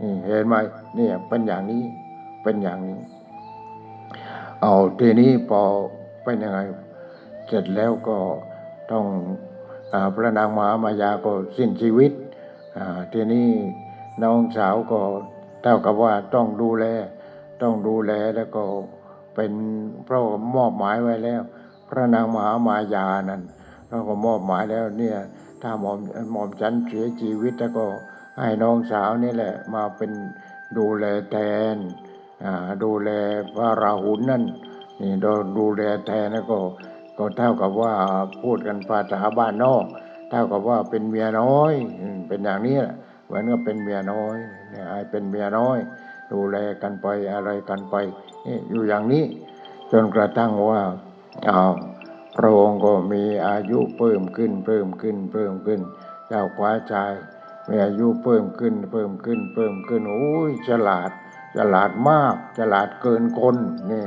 [0.03, 0.55] นี่เห็นไหม
[0.97, 1.83] เนี่ยเป็นอย่างนี้
[2.43, 2.99] เป็นอย่างนี้
[4.63, 5.61] เอาทีนี้พอ
[6.25, 6.61] เป็นยังไง
[7.47, 8.19] เสร็จแล้วก็
[8.93, 9.05] ต้อง
[9.93, 12.13] อพระนางมหามายาก็สิ้นชีวิต
[12.77, 13.49] อ่าทีนี้
[14.23, 15.01] น้องสาวก็
[15.63, 16.85] เท่ากับว่าต้องดูแล
[17.63, 18.65] ต้องดูแลแล้วก็
[19.35, 19.53] เป็น
[20.05, 20.23] เพราะ
[20.57, 21.43] มอบหมายไว้แล้ว
[21.89, 23.43] พระนางมหามายานั้น
[23.89, 25.17] เราก็มอบหมายแล้วเนี่ย
[25.63, 25.99] ถ้าหมอม
[26.33, 27.87] หมอมฉันเสียชีวิตแล้วก็
[28.39, 30.11] ให้น้องสาวนี่แหละมาเป็น
[30.79, 31.37] ดูแลแท
[31.75, 31.77] น
[32.45, 33.11] อ่าดูแล
[33.55, 34.45] พระราหุลนั่น
[35.01, 36.59] นี่เราดูแลแทนแล้วก็
[37.19, 37.95] ก็เท่ากับว่า
[38.43, 39.85] พูดกันภาษาบ้านนอก
[40.31, 41.73] เท่ากับว่าเป็นเมียน้อย
[42.29, 44.37] เป็นอย่างนี้แหละเหมือนกับเป็นเมียน้อย
[44.71, 45.79] เนี่ยให้เป็นเมียน้อย
[46.33, 47.95] ดูแลกันไปอะไรกันไป
[48.47, 49.25] นี่อยู่อย่างนี้
[49.93, 50.83] จนกระทั่งว่า
[51.49, 51.73] อ้าว
[52.37, 55.81] พระองค์ก็มีอายุเพิ่มขึ้นเพิ่มขึ้นเพิ่มขึ้น
[56.29, 57.13] เจ้าคว้าชาย
[57.69, 61.11] มีอายุเพิ่มขึ้นเพิ่มขึ้นเพิ่มขึ้นโอ้ยฉลาด
[61.57, 63.57] ฉลาดมากฉลาดเกินคน
[63.93, 64.05] นี่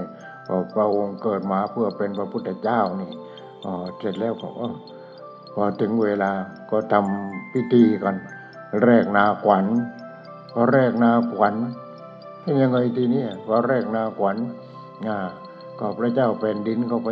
[0.47, 3.11] พอพระองค์เกิดมาเพื่อเป็นพระพุทธเจ้านี่
[3.97, 4.49] เสร็จแล้วก็
[5.53, 6.31] พอถึงเวลา
[6.71, 8.15] ก็ทำพิธีกัน
[8.83, 9.65] แรกนาขวัญ
[10.51, 11.55] พอแรกนาขวัญ
[12.61, 14.37] ยังไงทีนี้พอแรกนาขวัญ
[15.79, 17.09] ก็พระเจ้าแผ่นดินก็ไป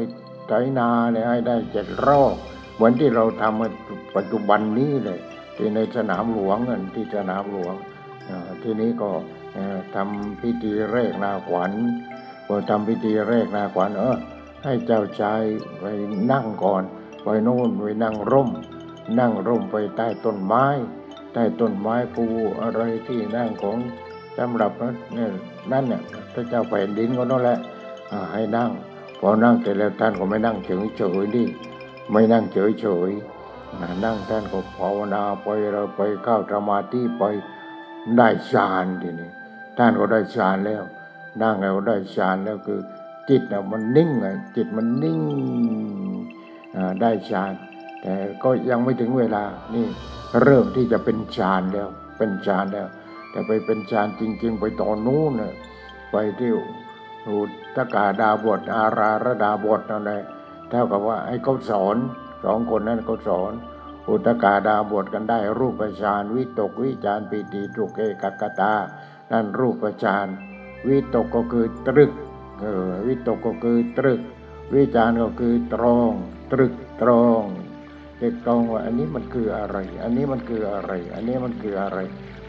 [0.47, 2.35] ไถนาเลยให้ได้เจ็ดรอบ
[2.75, 3.69] เหมือนที่เราทำมา
[4.15, 5.19] ปัจจุบันนี้เลย
[5.55, 7.75] ที่ในสนามหลวงนั่นที่สนามหลวง
[8.61, 9.09] ทีนี้ก็
[9.95, 11.71] ทำพิธีแรกนาขวัญ
[12.45, 14.17] พอทำพิธีแรกนาขวัญเออ
[14.63, 15.43] ให้เจ้าชาย
[15.79, 15.83] ไป
[16.31, 16.83] นั่งก่อน
[17.23, 18.49] ไปโน่นไปนั่งร่ม
[19.19, 20.65] นั่งร่มไปใต้ต้นไม้
[21.33, 22.25] ใต้ต้นไม้ปู
[22.61, 23.77] อะไรที่นั่งของ
[24.37, 25.31] สำหรับนั้นเนี่ย
[25.71, 26.01] นั่นเนี่ย
[26.33, 27.57] พระเจ้าแผ่นดินก็นั่นแหละ
[28.33, 28.69] ให้นั่ง
[29.19, 31.45] พอนั่งเสร็จแล้วท่านก็ไม่นั่งเฉยเฉยๆดิ
[32.11, 37.23] ไม่นั่งเฉยเฉยๆนั่งท่านก็ภาวนาไปเราไปเข้าสมาธิไป
[38.17, 39.29] ได้ฌานทีนี้
[39.77, 40.83] ท่านก็ได้ฌานแล้ว
[41.41, 42.79] นั่งแล้วได้ฌานแล้วคือ
[43.29, 45.19] จิตน่ะมันนิ่งไงจิตมันนิ่ง
[47.01, 47.51] ได้ฌาน
[48.01, 49.43] แต่ก็ยังไม่ถึงเวลา
[49.75, 49.85] นี่
[50.41, 52.87] เริ่มที่จะเป็นฌานแล้ว เป็นฌานแล้ว
[53.31, 55.53] แต่ไปเป็นฌานจริง ๆ ไปตอนนู้นน่ะ
[56.11, 56.51] ไปที่
[57.27, 57.39] อุ
[57.75, 60.23] ตกาดาบทอาราระดาบทนั่นแหละ
[60.69, 61.97] เท่ากับว่าให้เขาสอน
[62.45, 63.51] สองคนนั้นเขาสอน
[64.09, 68.73] อุตกาดาบทกันได้ รูปฌานวิตกวิจารปิติทุกเอกกตา
[69.31, 70.27] นั่นรูปฌาน
[70.89, 72.11] วิตกก็คือตรึก
[72.61, 74.19] เออวิตกก็คือตรึก
[74.73, 76.11] วิจารก็คือตรอง
[76.51, 77.43] ตรึกตรอง
[78.19, 81.99] เด็กตรองว่าอันนี้มันคืออะไร อันนี้มันคืออะไร อันนี้มันคืออะไร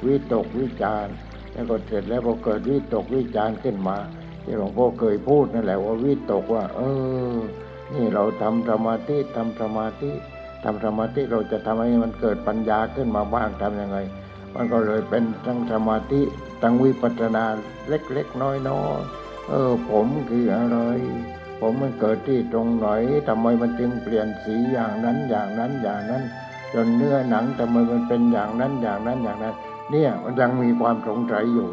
[0.06, 1.06] วิตกวิจาร
[1.52, 3.96] แล้วก็เสร็จแล้วก็เกิดวิตกวิจารขึ้นมา
[4.44, 6.80] ที่หลวงพ่อเคยพูดนั่นแหละว่าวิตกว่า เอ
[7.34, 7.36] อ
[7.92, 10.10] นี่เราทำสมาธิทำสมาธิ
[10.64, 13.98] ทำสมาธิเราจะทำให้มันเกิดปัญญาขึ้นมาบ้างทำยังไง
[14.54, 16.22] มันก็เลยเป็นทั้งสมาธิ
[16.62, 17.44] ทั้งวิปัสนา
[17.88, 20.78] เล็กๆน้อยๆเออ ผมคืออะไร
[21.60, 22.88] ผมมันเกิดที่ตรงไหน
[23.28, 26.22] ทำไมมันจึงเปลี่ยนสีอย่างนั้นอย่างนั้นอย่างนั้น
[26.74, 29.54] จนเนื้อหนังทำไมมันเป็นอย่างนั้นอย่างนั้นอย่างนั้น
[29.90, 31.68] เนี่ยมันยังมีความสงสัยอยู่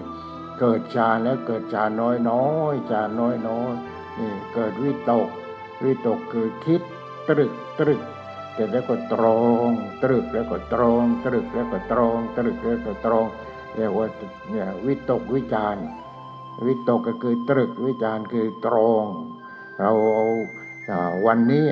[0.60, 3.74] เกิดฌาแล้วเกิดฌาน้อยน้อยฌาน้อยน้อย
[4.20, 5.28] นี่เกิดวิตก
[5.84, 6.82] วิตกคือคิด
[7.28, 8.02] ตรึกตรึก
[8.54, 9.70] เสร็จแล้วก็ตรอง
[10.04, 13.28] ตรึกแล้วก็ตรอง ตรึกแล้วก็ตรอง ตรึกแล้วก็ตรอง
[13.78, 14.08] เรียกว่า
[14.52, 15.78] เนี่ยวิตกวิจาร
[16.66, 19.06] วิตกก็คือตรึกวิจารคือตรอง
[19.80, 20.26] เราเอา
[21.26, 21.66] วันนี้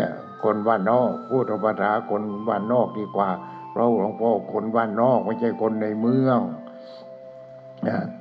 [0.44, 3.30] คนบ้านนอกพูดภาษาคนบ้านนอกดีกว่า
[3.72, 6.40] เพราะหลวงพ่อคนบ้านนอกไม่ใช่คนในเมือง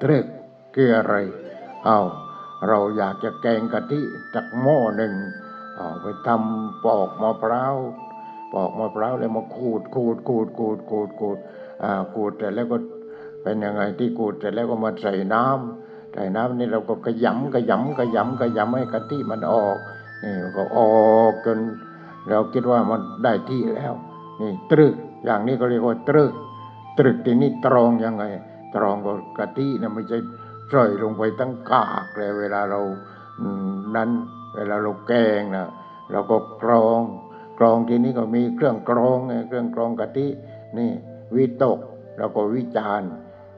[0.02, 0.26] ตรึก
[0.74, 1.14] คืออะไร
[1.84, 1.98] เอา
[2.68, 4.00] เราอยากจะแกงกะทิ
[4.34, 5.14] จากหม้อหนึ่ง
[5.76, 7.76] เอาไปทำปอกมะพร้าว
[8.54, 11.38] ปอกมะพร้าวแล้วมาขูดขูดขูดขูดขูดขูด
[11.82, 12.76] อ่าขูดแต่แล้วก็
[13.42, 19.76] เป็นยังไงที่ขูดเสร็จแล้วก็มาใส่น้ำใส่น้ำนี่เราก็ขยำขยำขยำขยำให้กะทิมันออก
[20.22, 20.80] นี่ก็อ
[21.18, 21.58] อกจน
[22.28, 23.92] เราคิดว่ามันได้ที่แล้ว
[24.40, 26.32] นี่ตรึกอย่างนี้ก็เรียกว่าตรึก
[26.98, 28.24] ตรึกทีนี้ตรองยังไง
[28.74, 30.18] ตรองก็กะทินะไม่ใช่
[30.68, 32.80] ใส่ลงไปตั้งกากเลยเวลาเรา
[33.96, 34.10] นั้น
[34.54, 35.66] เวลาเราแกงนะ
[36.12, 37.00] เราก็กรอง
[37.58, 40.26] กรองทีนี้ก็มีเครื่องกรองไงเครื่องกรองกะทิ
[40.78, 40.90] นี่
[41.36, 41.78] วิตก
[42.18, 43.10] แล้วก็วิจารณ์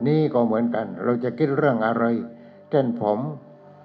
[0.06, 2.04] นี่ก็เหมือนกัน เราจะคิดเรื่องอะไร
[2.70, 3.18] เช่นผม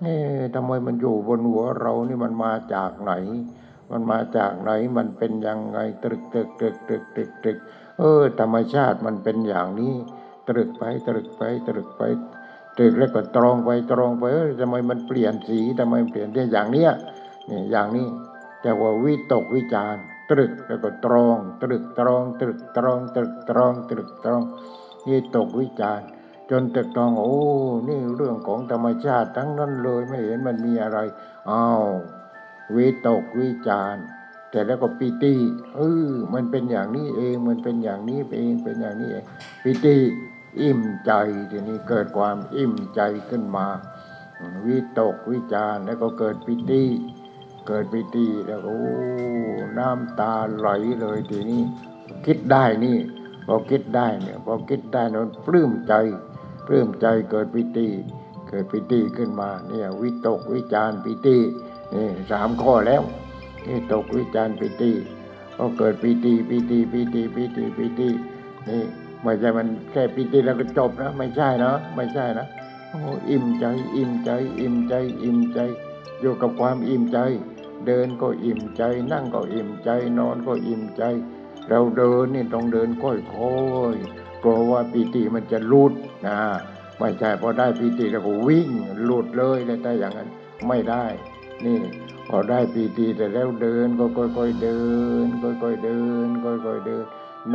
[0.01, 3.13] เอ๊ะทำไมมันอยู่บนหัวเรานี่มันมาจากไหน
[3.91, 7.57] มันมาจากไหนมันเป็นยังไงตรึกตรึกตรึกตรึกตรึกตรึก
[7.99, 9.93] เออ ธรรมชาติมันเป็นอย่างนี้
[10.49, 12.01] ตรึกไปตรึกไปตรึกไป
[12.77, 16.91] ตรึกแล้วก็ตรองไปตรองไปเออทำไมมันเปลี่ยนสีทำไมมันเปลี่ยนได้อย่างเนี้ย
[17.49, 18.07] นี่อย่างนี้
[18.61, 19.95] แต่ว่าวิตกวิจาร
[20.31, 24.43] ตรึกแล้วก็ตรอง ตรึกตรอง ตรึกตรอง ตรึกตรองตรึกตรอง
[25.09, 26.07] วิตกวิจารณ์
[26.49, 27.37] จนตรึกตองโอ้
[27.87, 30.99] นี่เรื่องของธรรมชาติทั้งนั้นเลยไม่เห็นมันมีอะไร
[31.49, 31.83] อ้าว
[32.75, 34.03] วิตกวิจารณ์
[34.51, 35.35] แต่แล้วก็ปิติ
[35.75, 39.23] เออมันเป็นอย่างนี้เองมันเป็นอย่างนี้เองเป็นอย่างนี้เอง
[39.63, 39.97] ปิติ
[40.61, 41.11] อิ่มใจ
[41.51, 43.67] ทีนี้เกิดความอิ่มใจขึ้นมา
[44.65, 46.83] วิตกวิจารแล้วก็เกิดปิติ
[47.67, 48.91] เกิดปิติแล้วก็โอ้
[49.77, 50.69] น้ำตาไหล
[51.01, 51.61] เลยทีนี้
[52.25, 52.97] คิดได้นี่
[53.47, 55.93] พอคิดได้เนี่ยพอคิดได้เนนปลื้มใจ
[56.67, 57.87] ปลื้มใจเกิดปิติ
[58.47, 61.37] เกิดปิติขึ้นมาเนี่ยวิตกวิจารปิติ
[61.93, 63.01] นี่สามข้อแล้ว
[63.67, 64.91] นี่ตกวิจารปิติ
[65.57, 68.09] ก็เกิดปิติปิติปิติปิติปิติ
[68.69, 68.83] นี่
[69.23, 72.47] ไม่ใช่มันแค่ปิติแล้วก็จบนะ ไม่ใช่นะไม่ใช่นะ
[72.89, 74.29] โอ้อิ่มใจอิ่มใจ
[74.59, 75.59] อิ่มใจ อิ่มใจ
[76.21, 77.19] อยู่กับความอิ่มใจ
[77.85, 81.03] เดินก็อิ่มใจ นั่งก็อิ่มใจ นอนก็อิ่มใจ
[81.69, 85.93] เราเดินนี่ต้องเดินค่อยๆกลัวว่าปิติมันจะลุด
[86.27, 86.39] นะ
[86.99, 88.69] ไม่ใช่พอได้ปีติแล้วก็วิ่ง
[89.03, 90.29] หลุดเลยเลยแต่อย่างนั้น
[90.67, 91.05] ไม่ได้
[91.65, 91.79] นี่
[92.27, 94.79] พอได้ปีติแต่แล้วเดินก็ค่อยๆเดิ
[95.25, 97.05] นค่อยๆเดินค่อยๆเดิน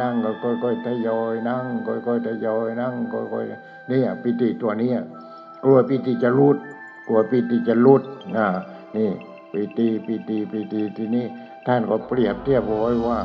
[0.01, 4.99] นั่งก็ค่อยๆทยอยนั่งค่อยๆทยอยนั่งค่อยๆเนี่ยปีติตัวเนี้ย
[5.65, 6.57] กลัวปีติจะลุด
[7.09, 8.03] กลัวปีติจะลุด
[8.37, 8.47] นะ
[8.97, 9.11] นี่
[9.53, 11.27] ปีติปีติปีติทีนี้
[11.67, 13.19] ท่านก็เปรียบเทียบไว้ว่า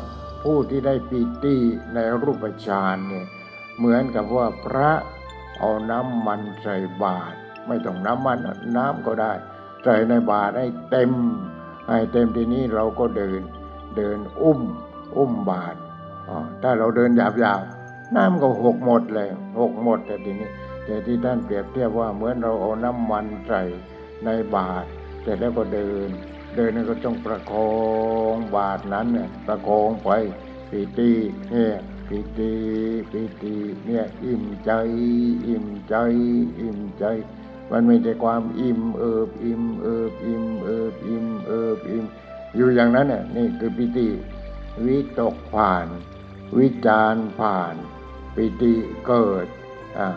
[0.52, 1.56] ผู้ที่ได้ปีติ
[1.94, 3.26] ในรูปฌานเนี่ย
[3.78, 4.92] เหมือนกับว่าพระ
[5.60, 8.38] เอาน้ำมันใส่บาตรไม่ต้องน้ำมัน
[8.78, 9.34] น้ำก็ได้
[9.84, 11.12] ใส่ในบาตรให้เต็ม
[11.90, 13.42] ให้เต็มทีนี้เราก็เดิน
[13.98, 14.60] เดินอุ้ม
[15.18, 15.78] อุ้มบาตร
[16.62, 19.30] ถ้าเราเดินหยาบๆน้ำก็หกหมดเลย
[19.60, 20.50] หกหมดแต่ทีนี้
[20.86, 23.62] แต่ที่ท่านเปรียบเทียบว่าเหมือนเราเอาน้ำมันใส่
[24.26, 24.88] ในบาตร
[25.22, 26.10] เสร็จแล้วก็เดิน
[26.58, 27.72] เดินนี่ก็ต้องประคอ
[28.34, 30.10] งบาตรนั้นเนี่ยประคองไป
[30.70, 31.12] ปีติ
[31.52, 31.74] เนี่ย
[32.08, 32.54] ปีติ
[33.12, 33.56] ปีติ
[33.88, 34.72] เนี่ยอิ่มใจ
[35.48, 35.96] อิ่มใจ
[36.60, 37.06] อิ่มใจ
[37.72, 42.06] มันไม่ใช่ความอิ่มเอิบอิ่มเอิบอิ่มเอิบอิ่มเอิบอิ่ม
[42.56, 44.08] อยู่อย่างนั้นน่ะนี่คือปิติ
[44.86, 45.88] วิตกผ่าน
[46.58, 47.76] วิจารผ่าน
[48.36, 48.74] ปิติ
[49.06, 49.48] เกิด
[49.98, 50.08] อ่า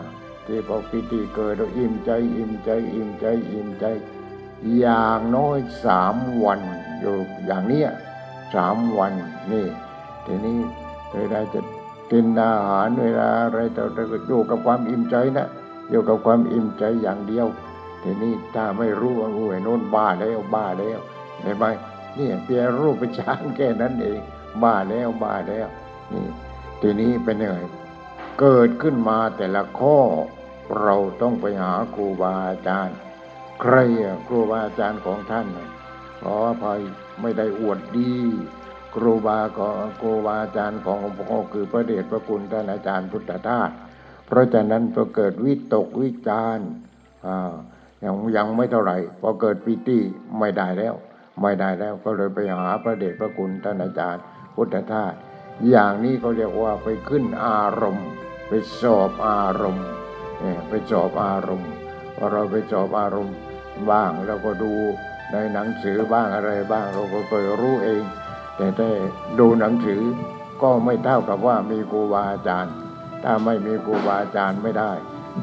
[0.45, 3.85] ที่พอปิติเกิดเราอิ่มใจ อิ่มใจ อิ่มใจ อิ่มใจ
[4.79, 6.61] อย่างน้อยสามวัน
[6.99, 7.89] อยู่อย่างเนี้ย
[8.55, 9.13] สามวัน
[9.51, 9.67] นี่
[10.25, 10.59] ทีนี้
[11.13, 11.59] เวลาจะ
[12.11, 15.47] กินอาหารเวลาอะไรต่ออะไรก็อยู่กับความอิ่มใจนะ
[15.89, 17.47] อยู่กับความอิ่มใจอย่างเดียว
[18.03, 20.99] ทีนี้ถ้าไม่รู้ว่าโอ้ยโน่นบ้าแล้วบ้าแล้ว
[21.41, 21.65] เห็นไหม
[22.17, 24.19] นี่เพียรูปฌานแค่นั้นเอง
[24.63, 25.67] บ้าแล้วบ้าแล้ว
[26.13, 26.27] นี่
[26.81, 27.59] ทีนี้เป็นยังไง
[28.39, 29.97] เกิดขึ้นมาแต่ละข้อ
[30.81, 32.97] เราต้องไปหาครูบาอาจารย์
[33.61, 35.69] ใครอะครูบาอาจารย์ของท่านน่ะ
[36.21, 36.81] ขออภัย
[37.21, 38.15] ไม่ได้อวดดี
[38.95, 43.69] ครูบาของครูบาอาจารย์ของพ่อคือพระเดชพระคุณท่านอาจารย์พุทธทาส
[44.25, 46.67] เพราะฉะนั้นพอเกิดวิตกวิจาร์
[47.27, 47.53] อ่า
[48.03, 49.99] ยังยังไม่เท่าไหร่พอเกิดปีติ
[50.39, 50.93] ไม่ได้แล้ว
[51.41, 54.21] ไม่ได้แล้วก็เลยไปหาพระเดชพระคุณท่านอาจารย์
[54.55, 55.13] พุทธทาส
[55.69, 58.09] อย่างนี้เขาเรียกว่าไปขึ้นอารมณ์
[58.47, 59.87] ไปสอบอารมณ์
[60.69, 61.71] ไปสอบอารมณ์
[62.15, 63.35] พอเราไปสอบอารมณ์
[63.91, 64.73] บ้างเราก็ดู
[65.31, 68.03] ในหนังสือบ้างอะไรบ้าง เราก็เคยรู้เอง
[68.57, 68.89] แต่ถ้
[69.39, 70.01] ดูหนังสือ
[70.61, 72.73] ก็ไม่เท่ากับว่ามีครูบาอาจารย์
[73.23, 74.91] ถ้าไม่มีครูบาอาจารย์ไม่ได้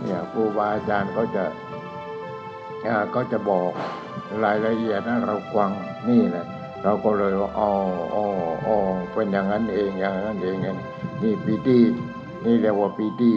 [0.02, 1.44] เนี่ยครูบาอาจารย์เขาจะ
[2.86, 3.70] อ่าก็จะบอก
[4.44, 5.70] รายละเอียดนะเราฟัง
[6.08, 6.46] นี่แหละ
[6.82, 7.72] เราก็เลยว่าอ๋อ
[8.14, 8.24] อ๋อ
[8.66, 8.76] อ๋อ
[9.12, 10.74] เป็นอย่างนั้นเองอย่างนั้นเองนี้
[11.22, 11.78] นี่ปีติ
[12.44, 13.32] นี่เรียกว่าปีติ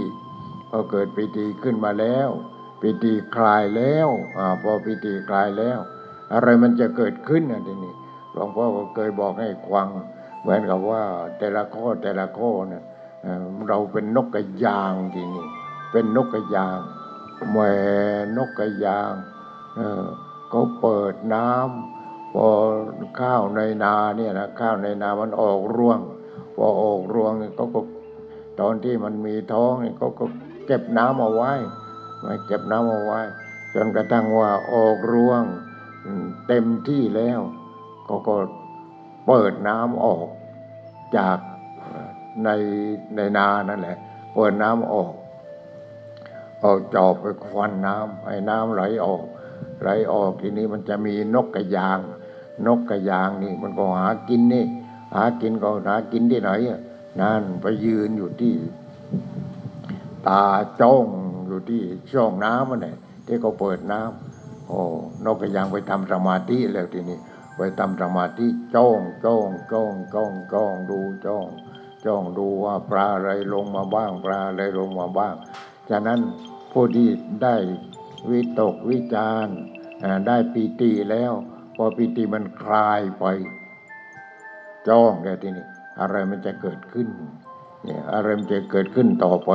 [0.70, 2.30] พอเกิดปีติขึ้นมาแล้ว
[2.82, 5.80] ปีติคลายแล้วอ่าพอปีติคลายแล้ว
[6.34, 7.94] อะไรมันจะเกิดขึ้นนะทีนี้
[8.34, 9.88] หลวงพ่อก็เคยบอกให้ควัง
[10.42, 11.04] เหมือนกับว่า
[11.38, 12.84] แต่ละข้อแต่ละข้อเนี่ย
[13.68, 15.46] เราเป็นนกกระยางทีนี้
[15.92, 16.80] เป็นนกกระยาง
[17.50, 17.58] แหม
[18.38, 19.14] นกกระยาง
[19.76, 20.06] เออ
[20.50, 22.48] เขาเปิดน้ำพอ
[23.20, 26.00] ข้าวในนาเนี่ยนะข้าวในนามันออกร่วง
[26.56, 27.80] พอออกรวงเนี่ยเขาก็
[28.60, 30.26] ตอนที่มันมีท้องเนี่ยเขาก็
[30.66, 31.54] เก็บน้ำเอาไว้
[32.22, 33.22] ไม่เก็บน้ำเอาไว้
[33.74, 35.44] จนกระทั่งว่าออกรวง
[36.48, 37.40] เต็มที่แล้ว
[38.08, 38.36] ก็ก็
[39.28, 40.28] เปิดน้ำออก
[41.18, 41.38] จาก
[42.44, 42.50] ใน
[43.16, 43.98] ในนานั่นแหละ
[44.36, 45.14] เปิดน้ำออก
[46.60, 49.24] เอาจอบไปควันน้ำให้น้ำไหลออก
[49.82, 52.00] ไหลออกทีนี้มันจะมีนกกระยาง
[52.68, 54.66] นกกระยางนี่มันก็หากินนี่
[55.16, 56.52] หากินก็หากินที่ไหน
[57.22, 58.56] นั่นไปยืนอยู่ที่
[60.28, 60.44] ตา
[60.82, 61.08] จ้อง
[61.52, 61.84] อยู่ที่
[62.14, 62.94] ช่องน้ำนเนี่
[63.28, 64.80] ที่เขาเปิดน้ำโอ้
[65.26, 67.18] นกกระยางไปทำสมาธิแล้วทีนี้
[67.58, 71.48] ไปทำสมาธิจ้องจ้องจ้องจ้องจ้องดูจ้อง
[72.06, 75.34] จ้องดูว่าปลาอะไรลงมาบ้างปลาอะไรลงมาบ้าง
[75.90, 76.20] ฉะนั้น
[76.72, 77.10] ผู้ที่
[77.44, 77.56] ได้
[78.30, 79.58] วิตกวิจารณ์
[80.28, 81.34] ได้ปีติแล้ว
[81.76, 83.26] พอปีติมันคลายไป
[84.90, 85.66] จ้องแล้วทีนี้
[86.00, 87.08] อะไรมันจะเกิดขึ้น
[87.84, 89.52] เนี่ยอะไรมันจะเกิดขึ้นต่อไป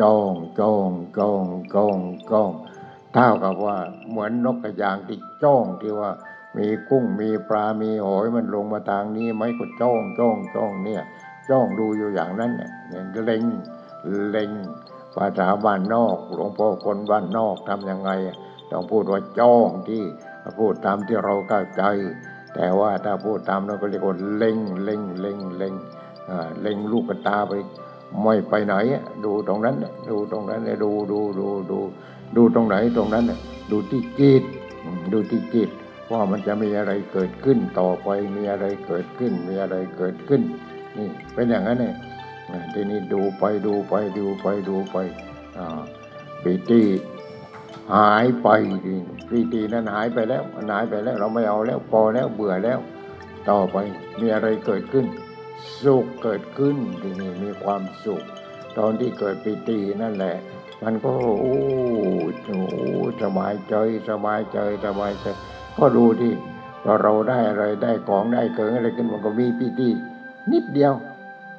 [0.00, 1.98] จ้องจ้องจ้องจ้อง
[2.30, 2.50] จ้อง
[3.12, 3.76] เท่ากับว่า
[4.10, 6.10] เหมือนนกกระยางที่จ้องที่ว่า
[6.56, 11.02] มีกุ้งมีปลา มีหอยมันลงมาทางนี้ไหมก็จ้องจ้องจ้องเนี่ย
[11.50, 12.70] จ้องดูอยู่อย่างนั้นเนี่ย
[13.24, 13.42] เล็ง
[14.32, 14.50] เล็ง
[15.14, 18.10] ภาษาบ้านนอกหลวงพ่อคนบ้านนอกทำยังไง
[18.70, 20.02] ต้องพูดว่าจ้องที่
[20.58, 21.82] พูดตามที่เราเข้าใจ
[22.54, 25.74] แต่ว่าถ้าพูดตามเราก็เรียกว่าเล็งเล็งเล็งเล็ง
[26.60, 27.52] เล็งลูกตาไป
[28.22, 28.74] ไม่ไปไหน
[29.24, 29.76] ดูตรงนั้น
[30.10, 31.78] ดูตรงนั้นดูดูดูดู
[32.36, 33.24] ดูตรงไหนตรงนั้น
[33.70, 34.42] ดูที่จิต
[35.12, 35.70] ดูที่จิต
[36.12, 40.42] ว่ามันจะมีอะไรเกิดขึ้นต่อไปมีอะไรเกิดขึ้น มีอะไรเกิดขึ้น
[40.96, 41.94] นี่เป็นอย่างนั้นเนี่ย
[42.72, 44.96] ทีนี้ดูไปดูไปดูไปดูไป
[46.42, 46.82] ปีติ
[47.94, 48.48] หายไป
[49.28, 52.78] ปีตินั้นหายไปแล้วมันหายไปแล้วเราไม่เอาแล้วพอแล้วเบื่อแล้ว
[53.50, 53.76] ต่อไป
[54.20, 55.06] มีอะไรเกิดขึ้น
[55.82, 58.22] สุขเกิดขึ้นทีนี้มีความสุข
[58.78, 60.36] ตอนที่เกิดปีตินั่นแหละ
[60.82, 61.56] มันก็โอ้
[62.42, 62.48] โห
[63.22, 63.74] สบายใจ
[64.10, 65.26] สบายใจสบายใจ
[65.78, 66.32] ก็ดูที่
[66.84, 69.88] พอเราได้อะไรได้ของได้เกิดอะไรขึ้นมันก็มีปีติ
[70.52, 70.92] นิดเดียว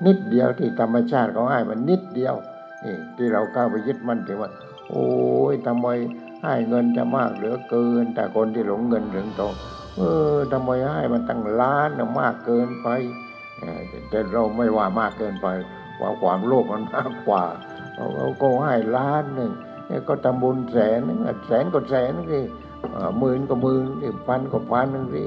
[0.05, 2.35] นิดเดียวที่ธรรมชาติเขาให้มันนิดเดียว
[2.83, 4.49] นี่ที่เราเข้าไปยึดมั่นถือว่า
[4.89, 5.07] โอ้
[5.51, 5.87] ยทำไม
[6.41, 9.53] ให้เงินจะมากเหลือเกิน แต่คนที่หลงเงินถึงทอง
[9.97, 10.01] เอ
[10.35, 12.87] อทำไมให้มันตั้งล้านมากเกินไป
[14.09, 15.47] แต่เราไม่ว่ามากเกินไป
[15.99, 17.43] ว่าความโลภมันมากกว่า
[18.15, 19.51] เราก็ให้ล้านหนึ่ง
[19.87, 22.41] เนี่ยก็ทำบุญแสนนึงอะแสนก็แสนนึงสิ
[23.19, 25.25] หมื่นก็หมื่นสิพันก็พันนึงสิ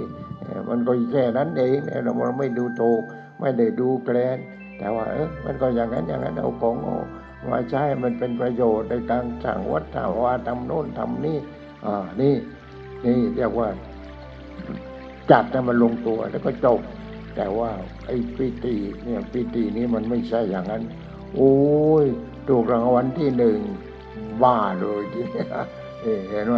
[0.68, 3.03] มันก็แค่นั้นเองเราไม่ดูโตก
[3.41, 4.39] ไม่ได้ดูแกลน
[4.78, 6.76] แต่ว่าเออมันก็อย่างนั้นอย่างนั้นเอาของ
[7.53, 11.39] มาใช้มันเป็นประโยชน์ในการสั่งวัดถาวาทำโน่นทำนี่
[11.87, 12.35] อ่านี่
[13.05, 13.68] นี่เรียกว่า
[15.30, 16.80] จัดให้มันลงตัวแล้วก็จบ
[17.37, 17.70] แต่ว่า
[18.07, 18.74] ไอ้ปีติ
[19.05, 20.83] เนี่ยปีตินี้มันไม่ใช่อย่างนั้น
[21.37, 21.55] โอ้
[22.03, 22.07] ย
[22.49, 23.59] ถูกรางวัลที่หนึ่ง
[24.43, 25.45] บ้าเลยทีนี้
[26.30, 26.57] เห็นไหม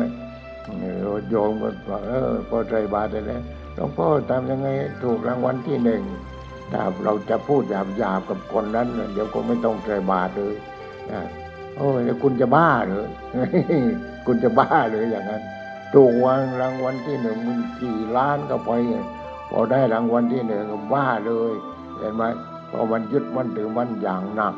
[1.30, 3.42] โยมก็บอกเออพอใจบาตรได้แล้ว
[3.74, 4.68] หลวงพ่อทำยังไง
[5.02, 6.02] ถูกรางวัลที่หนึ่ง
[6.72, 10.54] ถ้าเราจะพูดหยาบๆกับคนนั้น เดี๋ยวก็ไม่ต้องใจบาตรเลย
[11.76, 13.04] โอ้ยคุณจะบ้าหรือ
[14.26, 15.42] คุณจะบ้าหรืออย่างนั้น
[15.94, 18.70] ถูกวางรางวัลที่หนึ่งมันกี่ล้านก็ไป
[19.56, 21.54] อได้รางวัลที่หนึ่งก็บ้าเลย
[21.98, 22.22] เห็นไหม
[22.68, 24.54] เพราะมันยึดมันถือมันอย่างหนัก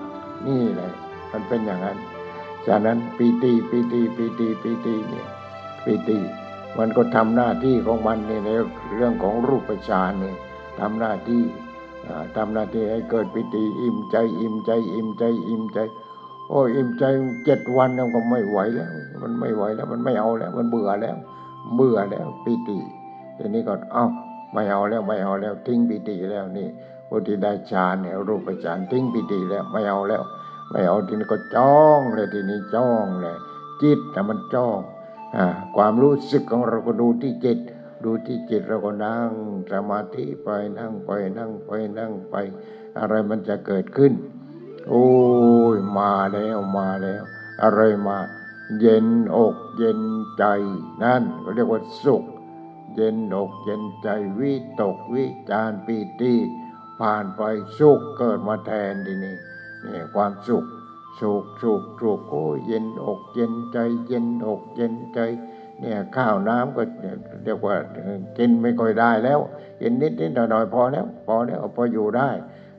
[0.47, 0.93] นี่แหละ
[1.33, 1.99] มันเป็นอย่างนั้น
[2.67, 5.27] ฉะนั้นปีติปีติปีติปีติเนี่ย
[5.85, 6.19] ปีติ
[6.79, 8.51] มันก็ทำหน้าที่ของมันนี่ใน
[8.95, 10.35] เรื่องของรูปฌานนี่
[10.81, 11.43] ทำหน้าที่
[12.07, 15.79] อ่าทำหน้าที่ให้เกิดปิติอิ่มใจ อิ่มใจ อิ่มใจ อิ่มใจ
[16.49, 17.05] โอ้อิ่มใจ
[17.45, 18.91] เจ็ดวันมันก็ไม่ไหวแล้ว
[19.23, 21.17] มันไม่ไหวแล้ว มันไม่เอาแล้ว มันเบื่อแล้ว
[21.75, 22.79] เบื่อแล้วปิติ
[23.37, 24.07] ทีนี้ก็เอ้า
[24.57, 26.69] ไม่เอาแล้วไม่เอาแล้วทิ้งปิติแล้วนี่
[27.09, 30.23] พุทธิได้ฌานเนี่ยรูปฌานทิ้งปิติแล้วไม่เอาแล้ว
[30.71, 33.37] ไม่เอาทีนี้ก็จ้องเลยทีนี้จ้องเลย
[33.83, 34.79] จิตแต่มันจ้อง
[35.37, 35.47] อ่า
[35.77, 37.59] ความรู้สึกของเราก็ดูที่จิต
[38.05, 39.31] ดูที่จิตเราก็นั่ง
[39.73, 40.49] สมาธิไป
[40.79, 42.35] นั่งไปนั่งไปนั่งไป
[42.99, 44.13] อะไรมันจะเกิดขึ้น
[44.89, 45.07] โอ้
[45.75, 47.23] ยมาแล้วมาแล้ว
[47.63, 48.19] อะไรมา
[48.81, 50.01] เย็นอกเย็น
[50.39, 50.45] ใจ
[51.03, 52.25] นั่นก็เรียกว่าสุข
[52.97, 56.35] เย็นอกเย็นใจวิตกวิจารปีติ
[57.01, 57.43] ผ่านไป
[57.79, 59.37] สุขเกิดมาแทนทีนี้
[59.85, 60.65] นี่ความสุข
[61.21, 65.21] สุขสุขสุขโอ้เย็นอกเย็นใจ เย็นอกเย็นใจ
[65.81, 66.83] เนี่ยข้าวน้ำก็
[67.45, 67.77] เรียกว่า
[68.39, 69.41] กินไม่ค่อยได้แล้ว
[69.81, 72.31] กินนิดนิดหน่อยหน่อยพอแล้ว พอแล้วพออยู่ได้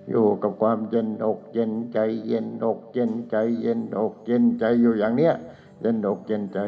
[0.10, 5.34] อยู่กับความเย็นอกเย็นใจ เย็นอกเย็นใจ เย็นอกเย็นใจอยู่อย่างเนี้ย
[5.82, 6.60] เย็นอกเย็นใจ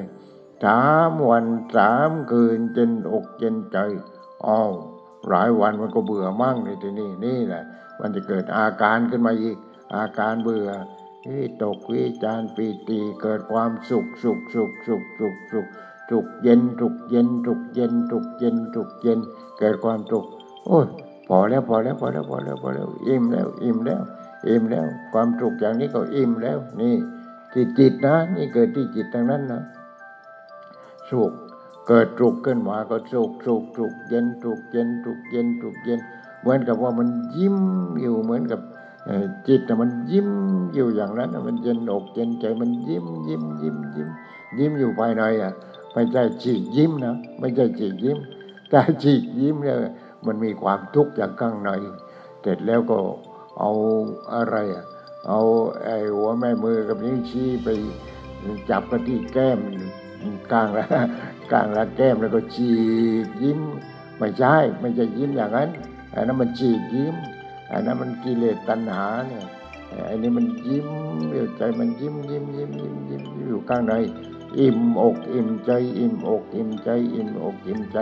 [0.63, 1.45] สามวัน
[1.75, 3.77] สามคืนเย็นอกเย็นใจ
[4.47, 4.71] อ้าว
[5.29, 7.63] หลายวันมันก็เบื่อมั่งในที่นี่นี่แหละ
[7.99, 9.57] มันจะเกิดอาการขึ้นมาอีก
[9.95, 10.69] อาการเบื่อ
[11.27, 15.67] วิตกวิจารปีติเกิดความสุขสุขสุขสุขสุขสุข
[16.09, 19.19] สุขเย็นสุขเย็นสุขเย็นสุขเย็นสุขเย็น
[19.59, 20.25] เกิดความสุข
[20.67, 20.87] โอ้ย
[21.27, 24.01] พอแล้วพอแล้วพอแล้วพอแล้วพอแล้วอิ่มแล้ว อิ่มแล้ว
[24.47, 26.95] อิ่มแล้ว ความสุขอย่างนี้ก็อิ่มแล้ว นี่
[27.51, 29.61] ที่จิตนะ นี่เกิดที่จิตทางนั้นนะ
[31.11, 31.31] สุข
[31.87, 35.99] เกิดสุขขึ้นมาก็สุขสุขสุขเย็นสุขเย็นสุขเย็นสุขเย็น
[36.41, 37.07] เหมือนกับว่ามัน
[37.37, 37.57] ยิ้ม
[38.01, 38.59] อยู่เหมือนกับ
[39.47, 40.29] จิตน่ะมันยิ้ม
[40.73, 44.09] อยู่อย่างนั้นน่ะมันเย็นอกเย็นใจมันยิ้มยิ้มยิ้มยิ้ม
[44.57, 45.53] ยิ้มอยู่ภายในอะ
[45.93, 48.17] ไม่ใช่ฉีกยิ้มนะไม่ใช่ฉีกยิ้ม
[48.69, 49.77] แต่ฉีกยิ้มเนี่ย
[50.25, 51.69] มันมีความทุกข์อย่างข้างใน
[52.41, 52.97] เสร็จแล้วก็
[53.59, 53.71] เอา
[54.33, 54.85] อะไรอะ
[55.27, 55.39] เอา
[55.83, 57.67] ไอ้หัวแม่มือกับนิ้วชี้ไป
[58.69, 59.59] จับกันที่แก้ม
[60.51, 60.85] กลางละ
[61.51, 62.71] กลางละแก้มแล้วก็ฉี
[63.25, 63.59] กยิ้ม
[64.17, 65.69] ไม่ใช่ไม่ใช่ยิ้มอย่างนั้น
[66.15, 67.15] อันนั้นมันฉีกยิ้ม
[67.71, 69.45] อันนั้นมันกิเลสตัณหาเนี่ย
[70.09, 70.87] อันนี้มันยิ้ม
[71.31, 73.93] อยู่ใจมันยิ้มยิ้มยิ้มยิ้มยิ้มอยู่ข้างใน
[74.59, 77.97] อิ่มอกอิ่มใจ อิ่มอกอิ่มใจอิ่มอกอิ่มใจ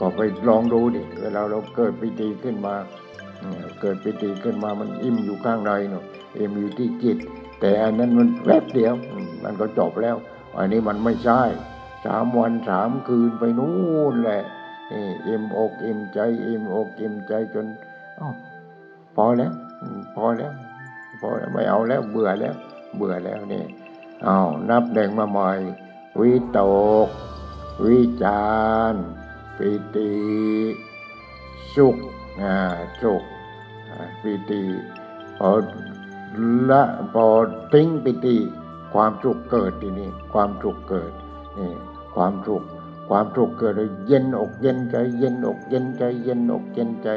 [0.00, 2.74] ก็ไปลองดูดิเวลาเราเกิดปิติขึ้นมา
[3.80, 6.04] เกิดปิติขึ้นมามันอิ่มอยู่ข้างในเนาะ
[6.38, 7.18] อิ่มอยู่ที่จิต
[7.60, 8.94] แต่อันนั้นมันแวบเดียว
[9.44, 10.16] มันก็จบแล้ว
[10.56, 11.42] อันนี้มันไม่ใช่
[12.04, 13.74] สามวันสามคืนไปนู่
[14.12, 14.42] นแหละ
[14.90, 17.66] นี่อิ่มอกอิ่มใจเอิ่มอกอิ่มใจจน
[18.20, 18.30] อ้า
[19.16, 19.52] พอแล้ว
[20.14, 20.52] พอแล้ว
[21.20, 22.54] พอแล้วไม่เอาแล้วเบื่อแล้ว
[22.96, 23.64] เบื่อแล้วนี่
[24.26, 25.50] อ้าวนับหนึ่งมาใหม่
[26.20, 26.60] วิต
[27.06, 27.08] ก
[27.84, 28.48] วิจา
[28.92, 28.94] ร
[29.56, 30.12] ปิติ
[31.74, 31.96] สุข
[32.42, 32.56] อ่า
[33.02, 33.22] สุข
[34.22, 34.62] ปิติ
[35.38, 35.50] พอ
[36.70, 36.82] ละ
[37.14, 37.26] พอ
[37.72, 38.36] ทิ้งปิติ
[38.94, 41.12] ความสุขเกิดทีนี้ความสุขเกิด
[41.58, 41.70] นี่
[42.14, 42.62] ความสุข
[43.08, 47.08] ความสุขเกิดเลยเย็นอกเย็นใจ เย็นอกเย็นใจ เย็นอกเย็นใจ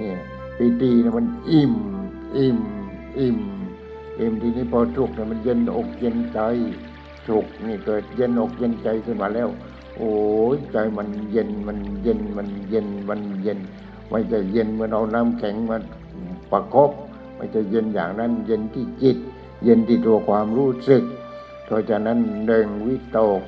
[0.00, 0.10] นี่
[0.56, 1.74] ปิตินะมันอิ่ม
[2.36, 2.58] อิ่ม
[3.18, 3.38] อิ่ม
[4.18, 6.40] อิ่มทีนี้พอสุขเนี่ยมันเย็นอกเย็นใจ
[7.26, 9.48] สุขนี่เกิดเย็นอกเย็นใจขึ้นมาแล้ว
[9.96, 10.12] โอ้
[10.54, 13.58] ยใจมันเย็นมันเย็นมันเย็นมันเย็น
[14.10, 15.76] ไม่ใช่เย็นเมื่อเอาน้ำแข็งมา
[16.50, 16.90] ประคบ
[17.36, 19.18] ไม่ใช่เย็นอย่างนั้นเย็นที่จิต
[19.64, 21.02] เย็นที่ตัวความรู้สึก
[21.64, 23.42] เพราะฉะนั้นหนึ่งวิตก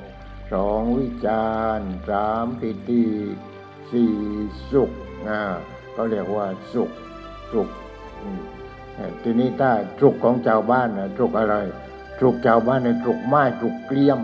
[0.53, 3.03] สองวิจารสามปิติ
[3.91, 4.13] สี่
[4.71, 4.91] สุข
[5.27, 5.41] อ่า
[5.95, 6.89] ก็เรียกว่าสุข
[7.51, 7.69] สุข
[9.23, 11.55] ทีนี้ถ้าสุขของชาวบ้านนะสุขอะไร
[12.19, 14.19] สุขชาวบ้านในยสุขไม้สุขเกลี้ยม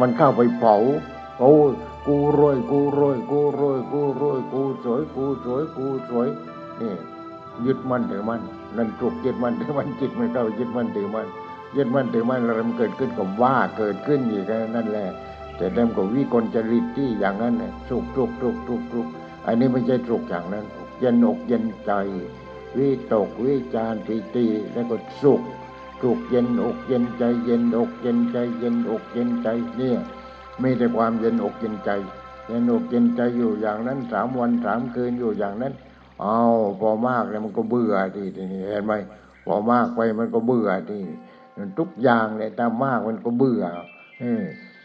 [0.00, 0.76] มันเข้าไปเผา
[1.40, 1.70] โอ้ย
[2.06, 6.28] กูรวยกูรวยกูรวยกูรวยกูสวยกูสวยกูสวย
[6.80, 6.94] นี่
[7.66, 8.42] ยึดมั่นถือมั่น
[8.76, 11.28] นั่นถูกยึดมั่นถือมั่นจิตมันเข้ายึดมั่นถือมั่น
[11.76, 15.08] ยึดมั่นถือมั่นแล้วมันเกิดขึ้นกับว่าเกิดขึ้นอีกนั่นแหละ
[15.56, 19.06] แต่เดิมก็วิกลจริตที่อย่างนั้นเนี่ยสุขสุขสุขสุขสุข
[19.46, 20.64] อันนี้ไม่ใช่สุขอย่างนั้น
[21.00, 21.92] เย็นอกเย็นใจ
[22.76, 25.40] วิตกวิจารปิติแล้วก็สุข
[26.02, 29.98] สุขเย็นอกเย็นใจ เย็นอกเย็นใจ เย็นอกเย็นใจเนี่ย
[30.60, 31.90] ไม่ได้ความเย็นอกเย็นใจ
[32.46, 35.72] เย็นอกเย็นใจอยู่อย่างนั้นสามวันสามคืนอยู่อย่างนั้น
[36.20, 36.40] เอา
[36.80, 38.92] พอมากแล้วมันก็เบื่อทีนี้เห็นไหม
[39.46, 41.00] พอมากไปมันก็เบื่อที
[41.78, 43.64] ทุกอย่างเลยถ้ามากมันก็เบื่อ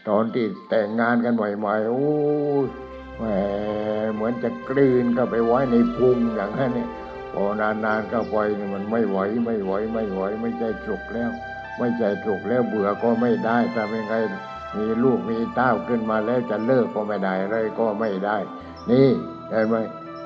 [0.08, 2.10] ตอนที่แต่งงานกันใหม่ๆโอ้
[2.64, 2.66] ย
[3.18, 3.24] แหม
[4.14, 6.88] เหมือนจะกลืนเข้าไปไว้ในพุงอย่างนั้นเนี่ย
[7.32, 11.30] พอนานๆเข้าไปเนี่ยมันไม่ไหวไม่ไหวไม่ไหวไม่ใจจุกแล้ว
[11.78, 14.14] ไม่ใจจุกแล้วเบื่อก็ไม่ได้ทำยังไง
[14.76, 18.36] มีลูกมีเต้าขึ้นมาแล้วจะเลิกก็ไม่ได้เลยก็ไม่ได้
[18.90, 19.08] นี่
[19.50, 19.76] เห็นไหม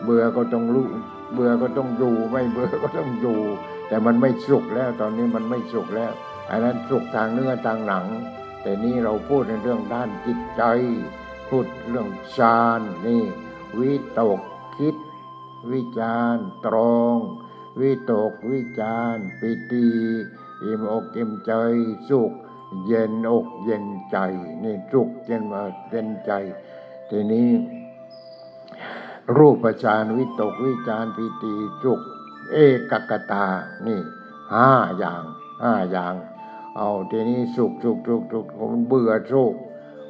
[0.04, 0.86] เบื่อก็ต้องรู้
[1.34, 3.38] เบื่อก็ต้องอยู่ไม่เบื่อก็ต้องอยู่
[3.88, 6.12] แต่มันไม่สุขแล้วตอนนี้มันไม่สุขแล้ว
[6.50, 8.06] อันนั้นสุขทางเนื้อทางหนัง
[8.62, 10.62] แต่นี่เราพูดในเรื่องด้านจิตใจ
[11.48, 13.24] พูดเรื่องฌานนี่
[13.78, 14.40] วิตก
[14.78, 14.96] คิด
[15.70, 16.36] วิจาร
[16.66, 17.16] ตรอง
[17.80, 19.88] วิตกวิจารปิติ
[20.62, 21.52] อิ่มอกอิ่มใจ
[22.08, 22.32] สุข
[22.86, 24.16] เย็นอกเย็นใจ
[24.62, 26.32] นี่สุขเย็นมาเย็นใจ
[27.10, 27.48] ทีนี้
[29.36, 31.52] รูปฌานวิตกวิจารณ์ปิติ
[31.82, 32.00] สุข
[32.52, 32.56] เอ
[32.90, 33.46] กกตา
[33.86, 34.00] นี่
[34.52, 34.68] ห้า
[34.98, 35.22] อย่าง
[35.62, 36.14] ห้าอย่าง
[36.76, 39.54] เอาทีนี้สุขสุขสุขสุขมันเบื่อสุข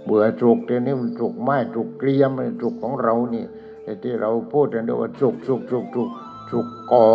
[0.04, 2.30] เบื่อสุขทีนี้มันสุขไม่สุขเกลียม
[2.62, 3.44] สุขของเรานี่
[3.84, 6.10] ไอ้ที่เราพูดกันด้วยว่าสุขสุขสุขสุข
[6.50, 7.08] สุขกอ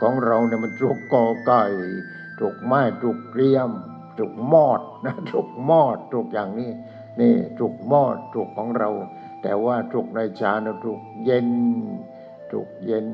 [0.00, 1.62] ของเราเนี่ยมันสุขกอไก่
[2.40, 3.70] สุขไม้สุขเกลียม
[4.18, 6.70] สุขมอดนะสุขมอดสุขอย่างนี้
[7.20, 8.90] นี่สุขมอดสุขของเรา
[9.42, 11.48] แต่ว่าสุขในฌานน่ะสุขเย็น
[12.52, 13.06] สุขเย็น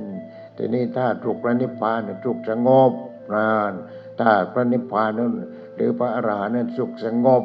[0.57, 2.93] ทีนี้ถ้าสุขพระนิพพานน่ะสุขสงบ
[3.35, 3.73] นาน
[4.20, 5.33] ถ้าพระนิพพานนั้น
[5.75, 7.43] หรือพระอรหันต์นั้นสุขสงบ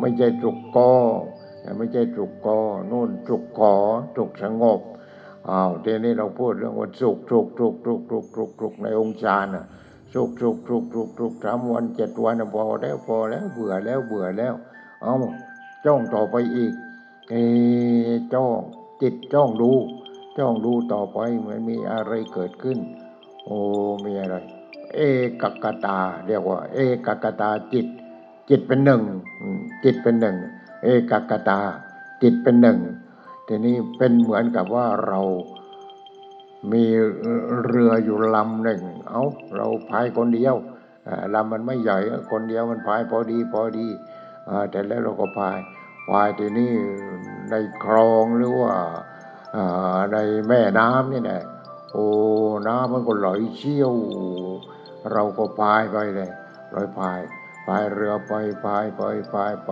[0.00, 0.92] ไม่ใช่สุขกอ
[1.78, 2.58] ไม่ใช่สุขกอ
[2.90, 3.74] นู่นสุขขอ
[4.16, 4.80] สุขสงบ
[5.48, 9.64] อ้าวทีนี้เราพูดเรื่องว่าสุขสุขสุขสุขสุขสุขสุขในองค์ฌานน่ะ
[10.14, 14.54] สุขสุขสุขสุขสุขสามวันเจ็ดวันพอแล้วพอแล้วเบื่อแล้วเบื่อแล้ว
[15.02, 15.14] เอา
[15.84, 16.72] จ้องต่อไปอีก
[17.30, 17.34] เอ
[18.34, 18.58] จ้อง
[19.02, 19.72] จิตจ้องดู
[20.38, 22.78] จ้องดูต่อไปมันมีอะไรเกิดขึ้น
[23.44, 23.56] โอ้
[24.04, 24.36] มีอะไร
[24.94, 25.00] เอ
[25.42, 27.86] กกตา เรียกว่า เอกกตาจิต
[28.48, 29.02] จิตเป็นหนึ่ง
[29.84, 30.36] จิตเป็นหนึ่ง
[30.82, 31.60] เอกกตา
[32.22, 32.78] จิตเป็นหนึ่ง
[33.46, 35.20] ทีนี้เป็นเหมือนกับว่าเรา
[36.72, 36.84] มี
[37.64, 39.22] เรืออยู่ลำหนึ่ง เอา
[39.56, 40.54] เราพายคนเดียว
[41.34, 41.98] ลำมันไม่ใหญ่
[42.32, 43.86] คนเดียวมันพายพอดีพอดี
[44.48, 45.58] อแต่แล้วเราก็พาย
[46.08, 46.74] พายทีนี้
[47.50, 48.74] ในคลองหรือว่า
[50.12, 50.16] ใน
[50.48, 51.42] แม่น้ำนี่แหละ
[51.92, 52.06] โอ้
[52.68, 53.94] น้ำมันก็ไหลเชี่ยว
[55.12, 56.30] เราก็พายไปเลย
[56.74, 57.20] ลอยพาย
[57.66, 58.32] พายเรือไป
[58.64, 59.70] พายไปพายไป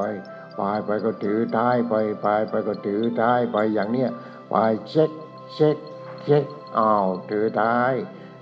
[0.59, 4.11] พายไปก็ถือท้ายไปพายไปก็ถือท้ายไปอย่างเนี้ย
[4.53, 5.11] พายเช็ค
[5.55, 5.77] เช็ค
[6.25, 6.45] เช็ค
[6.79, 7.93] อ้าวถือท้าย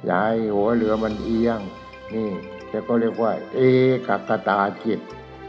[0.08, 1.60] ยาให้หัวเรือมันเอียง
[2.14, 2.30] นี่
[2.72, 3.58] จะก็เรียกว่า เอ
[4.06, 5.00] กกตาจิต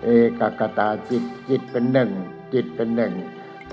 [0.03, 2.11] เอกกตาจิตจิตเป็นหนึ่ง
[2.53, 3.13] จิตเป็นหนึ่ง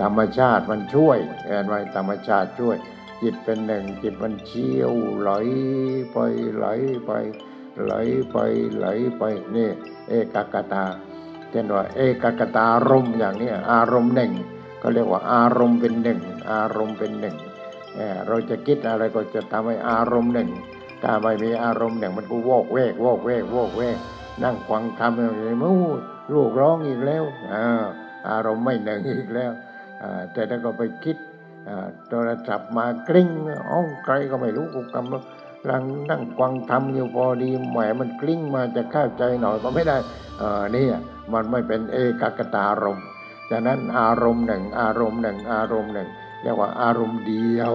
[0.01, 2.77] ธรรมชาติมันช่วยเห็นไหมธรรมชาติช่วย
[3.21, 5.31] จิตเป็นหนึ่ง จิตมันเชี่ยวไหล
[6.11, 6.17] ไป
[6.55, 6.65] ไหล
[7.05, 7.11] ไป
[7.83, 7.93] ไหล
[8.31, 8.37] ไป
[8.75, 8.85] ไหล
[9.17, 9.23] ไป
[9.55, 9.69] นี่
[10.09, 10.85] เอกกตา
[11.51, 14.31] เช่นว่าเอกกตารมอย่างนี้อารมณ์หนึ่ง
[14.81, 16.19] ก็เรียกว่าอารมณ์เป็นหนึ่ง
[16.51, 17.35] อารมณ์เป็นหนึ่ง
[18.27, 20.49] เราจะคิดอะไรก็จะทำให้อารมณ์หนึ่ง
[21.03, 23.97] ถ้าไม่มีอารมณ์หนึ่งมันก็วอกแวกวอกแวกวอกแวก
[24.43, 25.71] นั่งฟังทำอย่างนี้มู
[26.33, 27.23] ลูกร้องอีกแล้ว
[28.29, 29.51] อารมณ์ไม่หนึ่งอีกแล้ว
[30.33, 31.17] แต่ถ้าก็ไปคิด
[32.09, 33.29] โทรศัพท์มากริ้ง
[33.71, 35.23] อ้องใครก็ไม่รู้กูกำลัง
[35.61, 39.97] กำลังนั่งฟังทำอยู่พอดีแหมมันกลิ้งมาจะเข้าใจหน่อยก็ไม่ได้
[40.73, 40.95] เนี่ย
[41.33, 43.05] มันไม่เป็นเอกกตารมณ์
[43.51, 46.09] ฉะนั้นอารมณ์หนึ่งอารมณ์หนึ่งอารมณ์หนึ่ง
[46.41, 47.73] เรียกว่าอารมณ์เดียว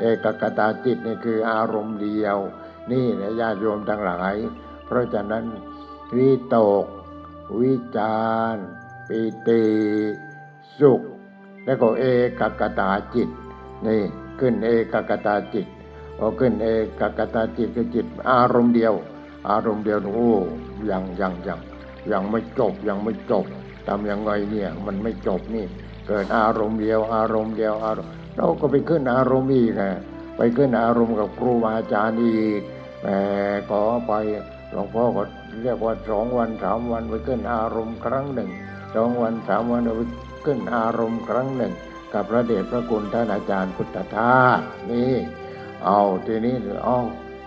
[0.00, 2.38] เอกกตาจิตนี่คืออารมณ์เดียว
[2.92, 4.36] นี่นะญาติโยมทั้งหลาย
[4.86, 5.44] เพราะฉะนั้น
[6.16, 6.86] วิตก
[7.60, 8.22] วิจา
[8.54, 8.56] ร
[9.08, 9.62] ปิติ
[10.78, 11.00] สุข
[11.64, 12.04] แล้วก็เอ
[12.40, 13.28] กกตาจิต
[13.86, 14.00] นี่
[14.40, 15.66] ขึ้นเอกกตาจิต
[16.18, 16.68] พอขึ้นเอ
[17.00, 18.94] กกตาจิตคือจิต อารมณ์เดียว
[19.48, 20.32] อารมณ์เดียวโอ้
[20.90, 21.60] ยังยังยัง
[22.12, 23.44] ยังไม่จบยังไม่จบ
[23.86, 25.64] ทำยังไงเนี่ยมันไม่จบนี่
[26.08, 29.84] เกิดอารมณ์เดียว อารมณ์เดียวอารมณ์เราก็ไปขึ้นอารมณ์อีกไง
[30.36, 32.60] ไปขึ้นอารมณ์กับครูอาจารย์อีก
[33.02, 33.18] แต่
[33.68, 34.12] ขอไป
[34.72, 35.22] หลวงพ่อก็
[35.64, 38.50] เรียกว่าสองวันสามวันไปขึ้นอารมณ์ครั้งหนึ่ง
[38.94, 40.02] สองวันสามวันไป
[40.44, 41.72] ขึ้นอารมณ์ครั้งหนึ่ง
[42.12, 44.60] กับพระเดชพระคุณท่านอาจารย์พุทธทาส
[44.90, 45.14] นี่
[45.84, 46.54] เอาทีนี้
[46.84, 46.98] เอา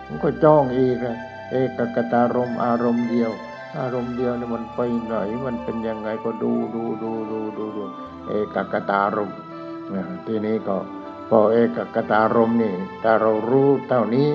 [0.06, 1.18] มันก็จ้องอีกนะ
[1.50, 3.30] เอกกตารมอารมณ์เดียว
[3.78, 5.14] อารมณ์เดียวนี่มันไปไหน
[5.46, 7.82] มันเป็นยังไงก็ดูดูดูดูดูดู
[8.28, 9.30] เอกกตารม
[10.26, 10.76] ทีนี้ก็
[11.28, 14.28] พอเอกกตารมนี่ถ้าเรารู้เท่านี้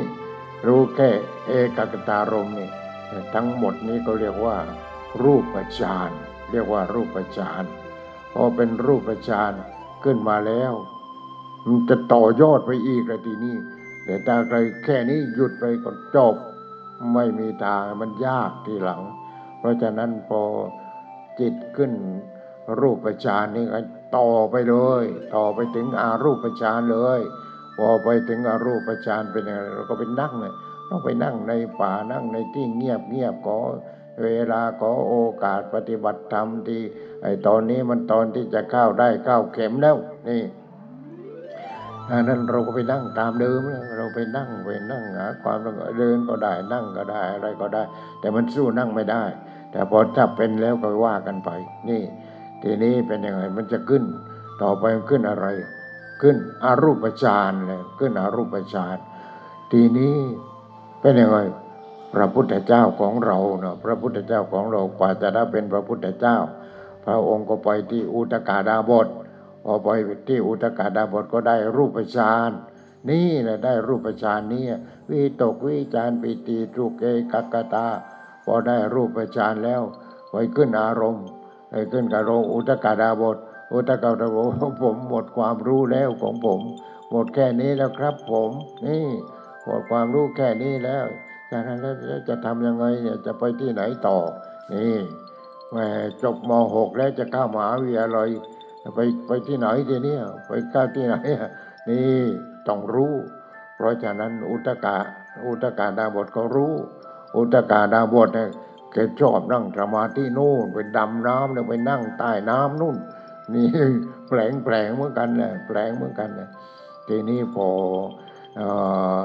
[0.68, 1.10] รู้แค่
[1.48, 2.70] เอกกตารมนี่
[3.36, 4.58] ทั้งหมดนี้ก็เรียกว่า
[5.24, 6.12] รูปฌาน
[6.52, 7.64] เรียกว่ารูปฌาน
[8.34, 9.54] พอเป็นรูปฌาน
[10.04, 10.74] ขึ้นมาแล้ว
[11.66, 13.56] มันจะต่อยอดไปอีกเลยทีนี้
[14.06, 16.36] แต่ถ้าใครแค่นี้หยุดไปก็จบ
[17.14, 19.02] ไม่มีทางมันยากทีหลัง
[19.60, 20.42] เพราะฉะนั้นพอ
[21.40, 21.92] จิตขึ้น
[22.82, 23.80] รูปฌานนี่ก็
[24.18, 25.04] ต่อไปเลย
[25.36, 27.20] ต่อไปถึงอารูปฌานเลย
[27.78, 30.54] พอไปถึงอารูปฌานเป็นยังไงเราก็ไปนั่งเลย
[30.94, 33.58] เราไปนั่งในป่านั่งในที่เงียบเงียบขอ
[34.24, 36.82] เวลาขอโอกาสปฏิบัติธรรมที่
[37.24, 39.98] ไอ้ตอนนี้มันตอนที่จะเข้าได้เข้าเข็มแล้ว
[40.30, 40.42] นี่
[42.12, 43.60] อันนั้นเราก็ไปนั่งตามเดิม
[43.98, 45.58] เราไปนั่งไปนั่งหาความ
[45.98, 47.84] เดินก็ได้นั่งก็ได้อะไรก็ได้
[48.20, 49.24] แต่มันสู้นั่งไม่ได้
[49.72, 51.50] แต่พอถ้าเป็นแล้วก็ว่ากันไป
[51.90, 52.02] นี่
[52.62, 54.04] ทีนี้เป็นยังไงมันจะขึ้น
[54.62, 55.48] ต่อไปมันขึ้นอะไร
[56.22, 58.98] ขึ้นอรูปฌานเลยขึ้นอรูปฌาน
[59.72, 60.16] ทีนี้
[61.04, 61.38] เป็นยังไง
[62.14, 66.38] พระพุทธเจ้าของเราเนาะพระพุทธเจ้าของเรากว่าจะได้เป็นพระพุทธเจ้า
[67.06, 69.08] พระองค์ก็ไปที่อุตกาดาบท
[69.64, 69.90] พอไป
[70.28, 72.52] ที่อุตกาดาบทก็ได้รูปฌาน
[73.10, 74.66] นี่แหละได้รูปฌานนี้
[75.10, 77.88] วิตกวิจารปิติทุกเกกักตา
[78.46, 79.82] พอได้รูปฌานแล้ว
[80.32, 81.26] ไปขึ้นอารมณ์
[81.70, 83.38] ไปขึ้นกับโรงอุตกาดาบท
[83.74, 86.62] อุตกาดาบทผมหมดความรู้แล้วของผม
[87.10, 88.52] หมดแค่นี้แล้วครับผม
[88.86, 89.06] นี่
[89.64, 91.06] หมดความรู้แค่นี้แล้ว
[91.52, 91.96] จากนั้นแล้ว
[92.30, 94.18] จะทำยังไงเนี่ยจะไปที่ไหนต่อ
[94.74, 94.96] นี่
[95.72, 95.78] แหม
[96.24, 98.30] จบม .6 แล้วจะเข้ามหาวิทยาลัย
[98.96, 101.16] ไปไปที่ไหนทีเนี้ยไปเข้าที่ไหน
[101.90, 102.18] นี่
[102.68, 103.14] ต้องรู้
[103.76, 104.98] เพราะฉะนั้นอุตกา
[105.48, 106.74] อุตกาดาบทก็รู้
[107.38, 108.50] อุตกาดาบทเนี่ย
[108.92, 112.98] แกชอบนั่งสมาธินู่นไปดำน้ำเนี่ยไปนั่งใต้น้ำนู่น
[113.54, 113.68] นี่
[114.28, 116.50] แปลงแปลงเหมือนกันแหละแปลงเหมือนกันแหละ
[117.08, 117.68] ทีนี้พอ
[118.60, 118.68] อ่
[119.18, 119.20] อ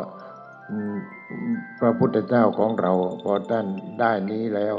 [1.79, 2.93] พระพุทธเจ้าของเรา
[3.25, 3.67] พอท่าน
[4.01, 4.77] ได้นี้แล้ว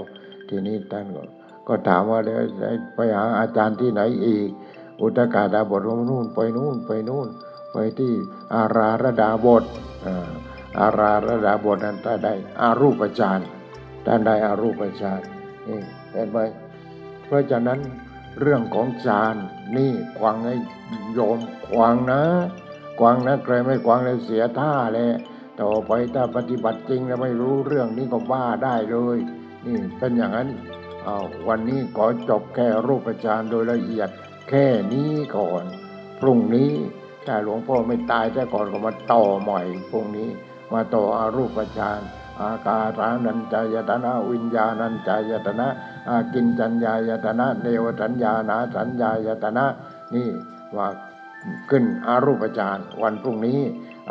[0.50, 1.24] ทีนี้ท่านก็
[1.68, 2.42] ก็ถามว่าแล้ว
[2.96, 4.50] ไปหาอาจารย์ที่ไหนอีก
[5.02, 7.28] อุตกาดาบทลงนู่นไปนู่นไปนู่น
[7.74, 8.14] ไปที่
[8.54, 9.64] อาราระดาบท
[10.80, 13.40] อาราระดาบทนั้นท่านได้อารูปฌาน
[14.06, 15.22] ท่านได้อารูปฌาน
[15.68, 15.80] นี่
[16.14, 16.38] เห็นไหม
[17.26, 17.80] เพราะฉะนั้น
[18.42, 19.36] เรื่องของฌาน
[19.78, 20.56] นี่ควังให้
[21.14, 22.22] โยมควังนะ
[23.00, 25.10] ควังนะใครไม่ควังเลยเสียท่าเลย
[25.62, 29.18] ต่อไปถ้าปฏิบัติจริงแล้วไม่รู้เรื่องนี้ก็บ้าได้เลย
[29.66, 30.50] นี่เป็นอย่างนั้น
[31.06, 34.10] เอาวันนี้ขอจบแค่รูปฌานโดยละเอียด
[34.50, 35.64] แค่นี้ก่อน
[36.20, 36.72] พรุ่งนี้
[37.28, 40.30] ถ้าหลวงพ่อไม่ตายแต่ก่อนก็มาต่อใหม่พรุ่งนี้
[40.74, 42.02] มาต่ออารูปฌาน
[42.42, 45.68] อาการานัญจายตนะวิญญาณัญจายตนะ
[46.10, 49.66] อากินจัญญายตนะเนวสัญญานาสัญญายตนะ
[50.16, 50.28] นี่
[50.76, 50.88] ว่า
[51.70, 53.60] ขึ้นอารูปฌานวันพรุ่งนี้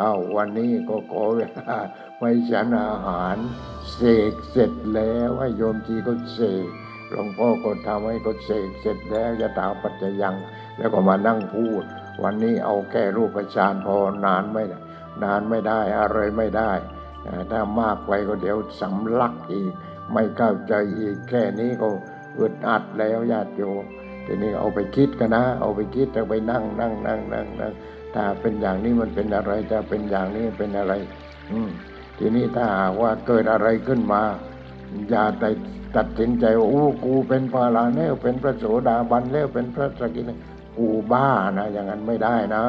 [0.01, 1.77] อาวันนี้ก็ขอเวลา
[2.17, 3.37] ไปฉันอาหาร
[3.93, 3.99] เส
[4.31, 6.67] กเสร็จแล้วให้โยมจีก็เสก
[7.09, 10.35] หลวงพ่อก็ทำให้ก็เสกเสร็จแล้วยะถาปัจจยัง
[10.77, 11.83] แล้วก็มานั่งพูด
[12.23, 13.95] วันนี้เอาแค่รูปฌานพอ
[14.25, 14.79] นานไม่ได้
[15.23, 16.71] นานไม่ได้อะไรไม่ได้
[17.51, 19.71] ถ้ามากไปก็เดี๋ยวสำลักอีก
[20.13, 21.87] ไม่เข้าใจอีกแค่นี้ก็
[22.39, 23.83] อึดอัดแล้วญาติโยม
[24.25, 27.73] ทีนี้เอาไปคิดกันนะ เอาไปคิดแล้วไปนั่งนั่งนั่งนั่งนั่ง
[28.15, 30.93] ถ้าเป็นอย่างนี้มันเป็นอะไรถ้าเป็นอย่างนี้เป็นอะไร
[31.51, 31.69] อืม
[32.17, 34.21] ทีนี้ถ้าหากว่าเกิดอะไรขึ้นมา
[35.09, 35.45] อย่าไป
[35.97, 40.37] ตัดสินใจว่าโอ้กูเป็นพระอรหันต์แล้วเป็นพระโสดาบันแล้วเป็นพระสกิทา
[40.77, 42.63] กูบ้านะ อย่างนั้นไม่ได้นะ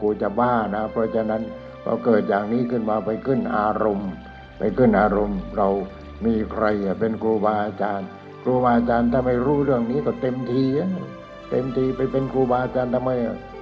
[0.00, 1.42] กูจะบ้านะ เพราะฉะนั้น
[1.84, 4.10] พอเกิดอย่างนี้ขึ้นมาไปขึ้นอารมณ์
[4.58, 5.68] ไปขึ้นอารมณ์ เรา
[6.24, 6.64] มีใคร
[7.00, 8.08] เป็นครูบาอาจารย์
[8.42, 10.64] ครูบาอาจารย์ถ้าไม่รู้เรื่องนี้ก็เต็มที
[11.50, 13.10] เต็มทีไปเป็นครูบาอาจารย์ทำไม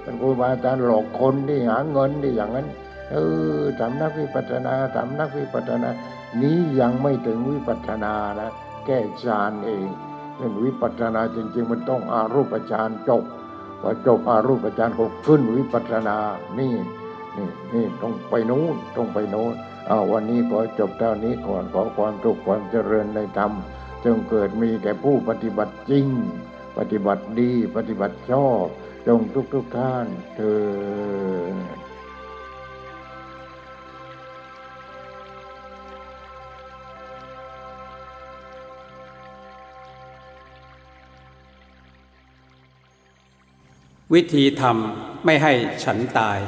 [0.03, 2.67] อะเป็นครูบาอาจารย์หลอกคนที่หาเงินที่อย่างนั้น
[3.11, 3.17] เอ
[3.59, 5.89] อสำนักวิปัสนาสำนักวิปัสนา
[6.41, 8.49] นี้ยังไม่ถึงวิปัสนานะ
[8.85, 9.87] แก้ฌานเอง
[10.35, 13.23] เรื่องวิปัสนาจริง ๆ มันต้องอารูปฌานจบ
[13.81, 16.17] พอจบอารูปฌานก็ขึ้นวิปัสนา
[16.59, 16.73] นี่
[17.37, 19.53] นี่นี่ต้องไปนู้นต้องไปโน้น
[19.87, 23.51] เอาวันนี้ขอจบเท่านี้ก่อนขอความสุขความเจริญในธรรม
[24.03, 26.07] จงเกิดมีแก่ผู้ปฏิบัติจริง
[26.77, 28.67] ปฏิบัติดีปฏิบัติชอบ
[29.07, 30.53] จงทุกทุกท่านเถอ
[31.75, 31.77] ด
[44.13, 46.39] วิธีทำไม่ให้ฉันตาย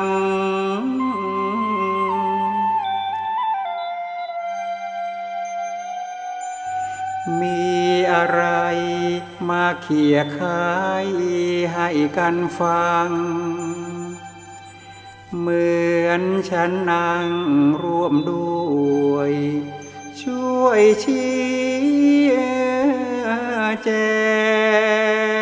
[0.00, 0.02] ง
[7.40, 7.62] มี
[8.12, 8.42] อะไร
[9.48, 11.06] มาเขี่ยคาย
[11.74, 13.08] ให้กันฟัง
[15.38, 15.72] เหมื
[16.06, 17.28] อนฉันนั่ง
[17.82, 18.52] ร่วมด้
[19.12, 19.32] วย
[20.22, 21.82] ช่วยชี้
[23.84, 23.90] แจ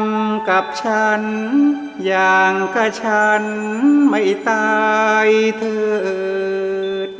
[0.00, 1.22] ำกับฉัน
[2.06, 3.42] อย่างกับฉัน
[4.08, 4.78] ไม่ตา
[5.26, 5.28] ย
[5.58, 5.80] เถิ
[7.08, 7.10] ด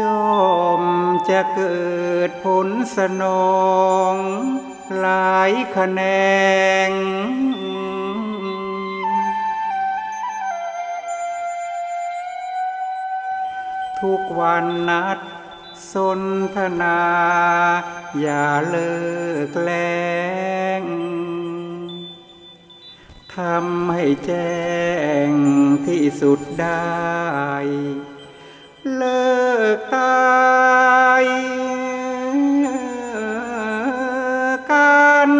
[0.00, 0.02] ย
[0.38, 0.82] อม
[1.28, 1.84] จะเกิ
[2.28, 3.60] ดผลสนอ
[4.12, 4.14] ง
[4.98, 6.00] หลายแขน
[6.88, 6.90] ง
[14.00, 15.18] ทุกวันนัด
[15.92, 16.22] สน
[16.56, 17.00] ทนา
[18.20, 18.94] อย่าเลิ
[19.48, 19.70] กแร
[20.80, 20.82] ง
[23.34, 24.60] ทำให้แจ้
[25.28, 25.30] ง
[25.86, 26.90] ที่สุดได้
[28.96, 29.30] เลิ
[29.76, 31.24] กตาย
[34.70, 35.30] กัน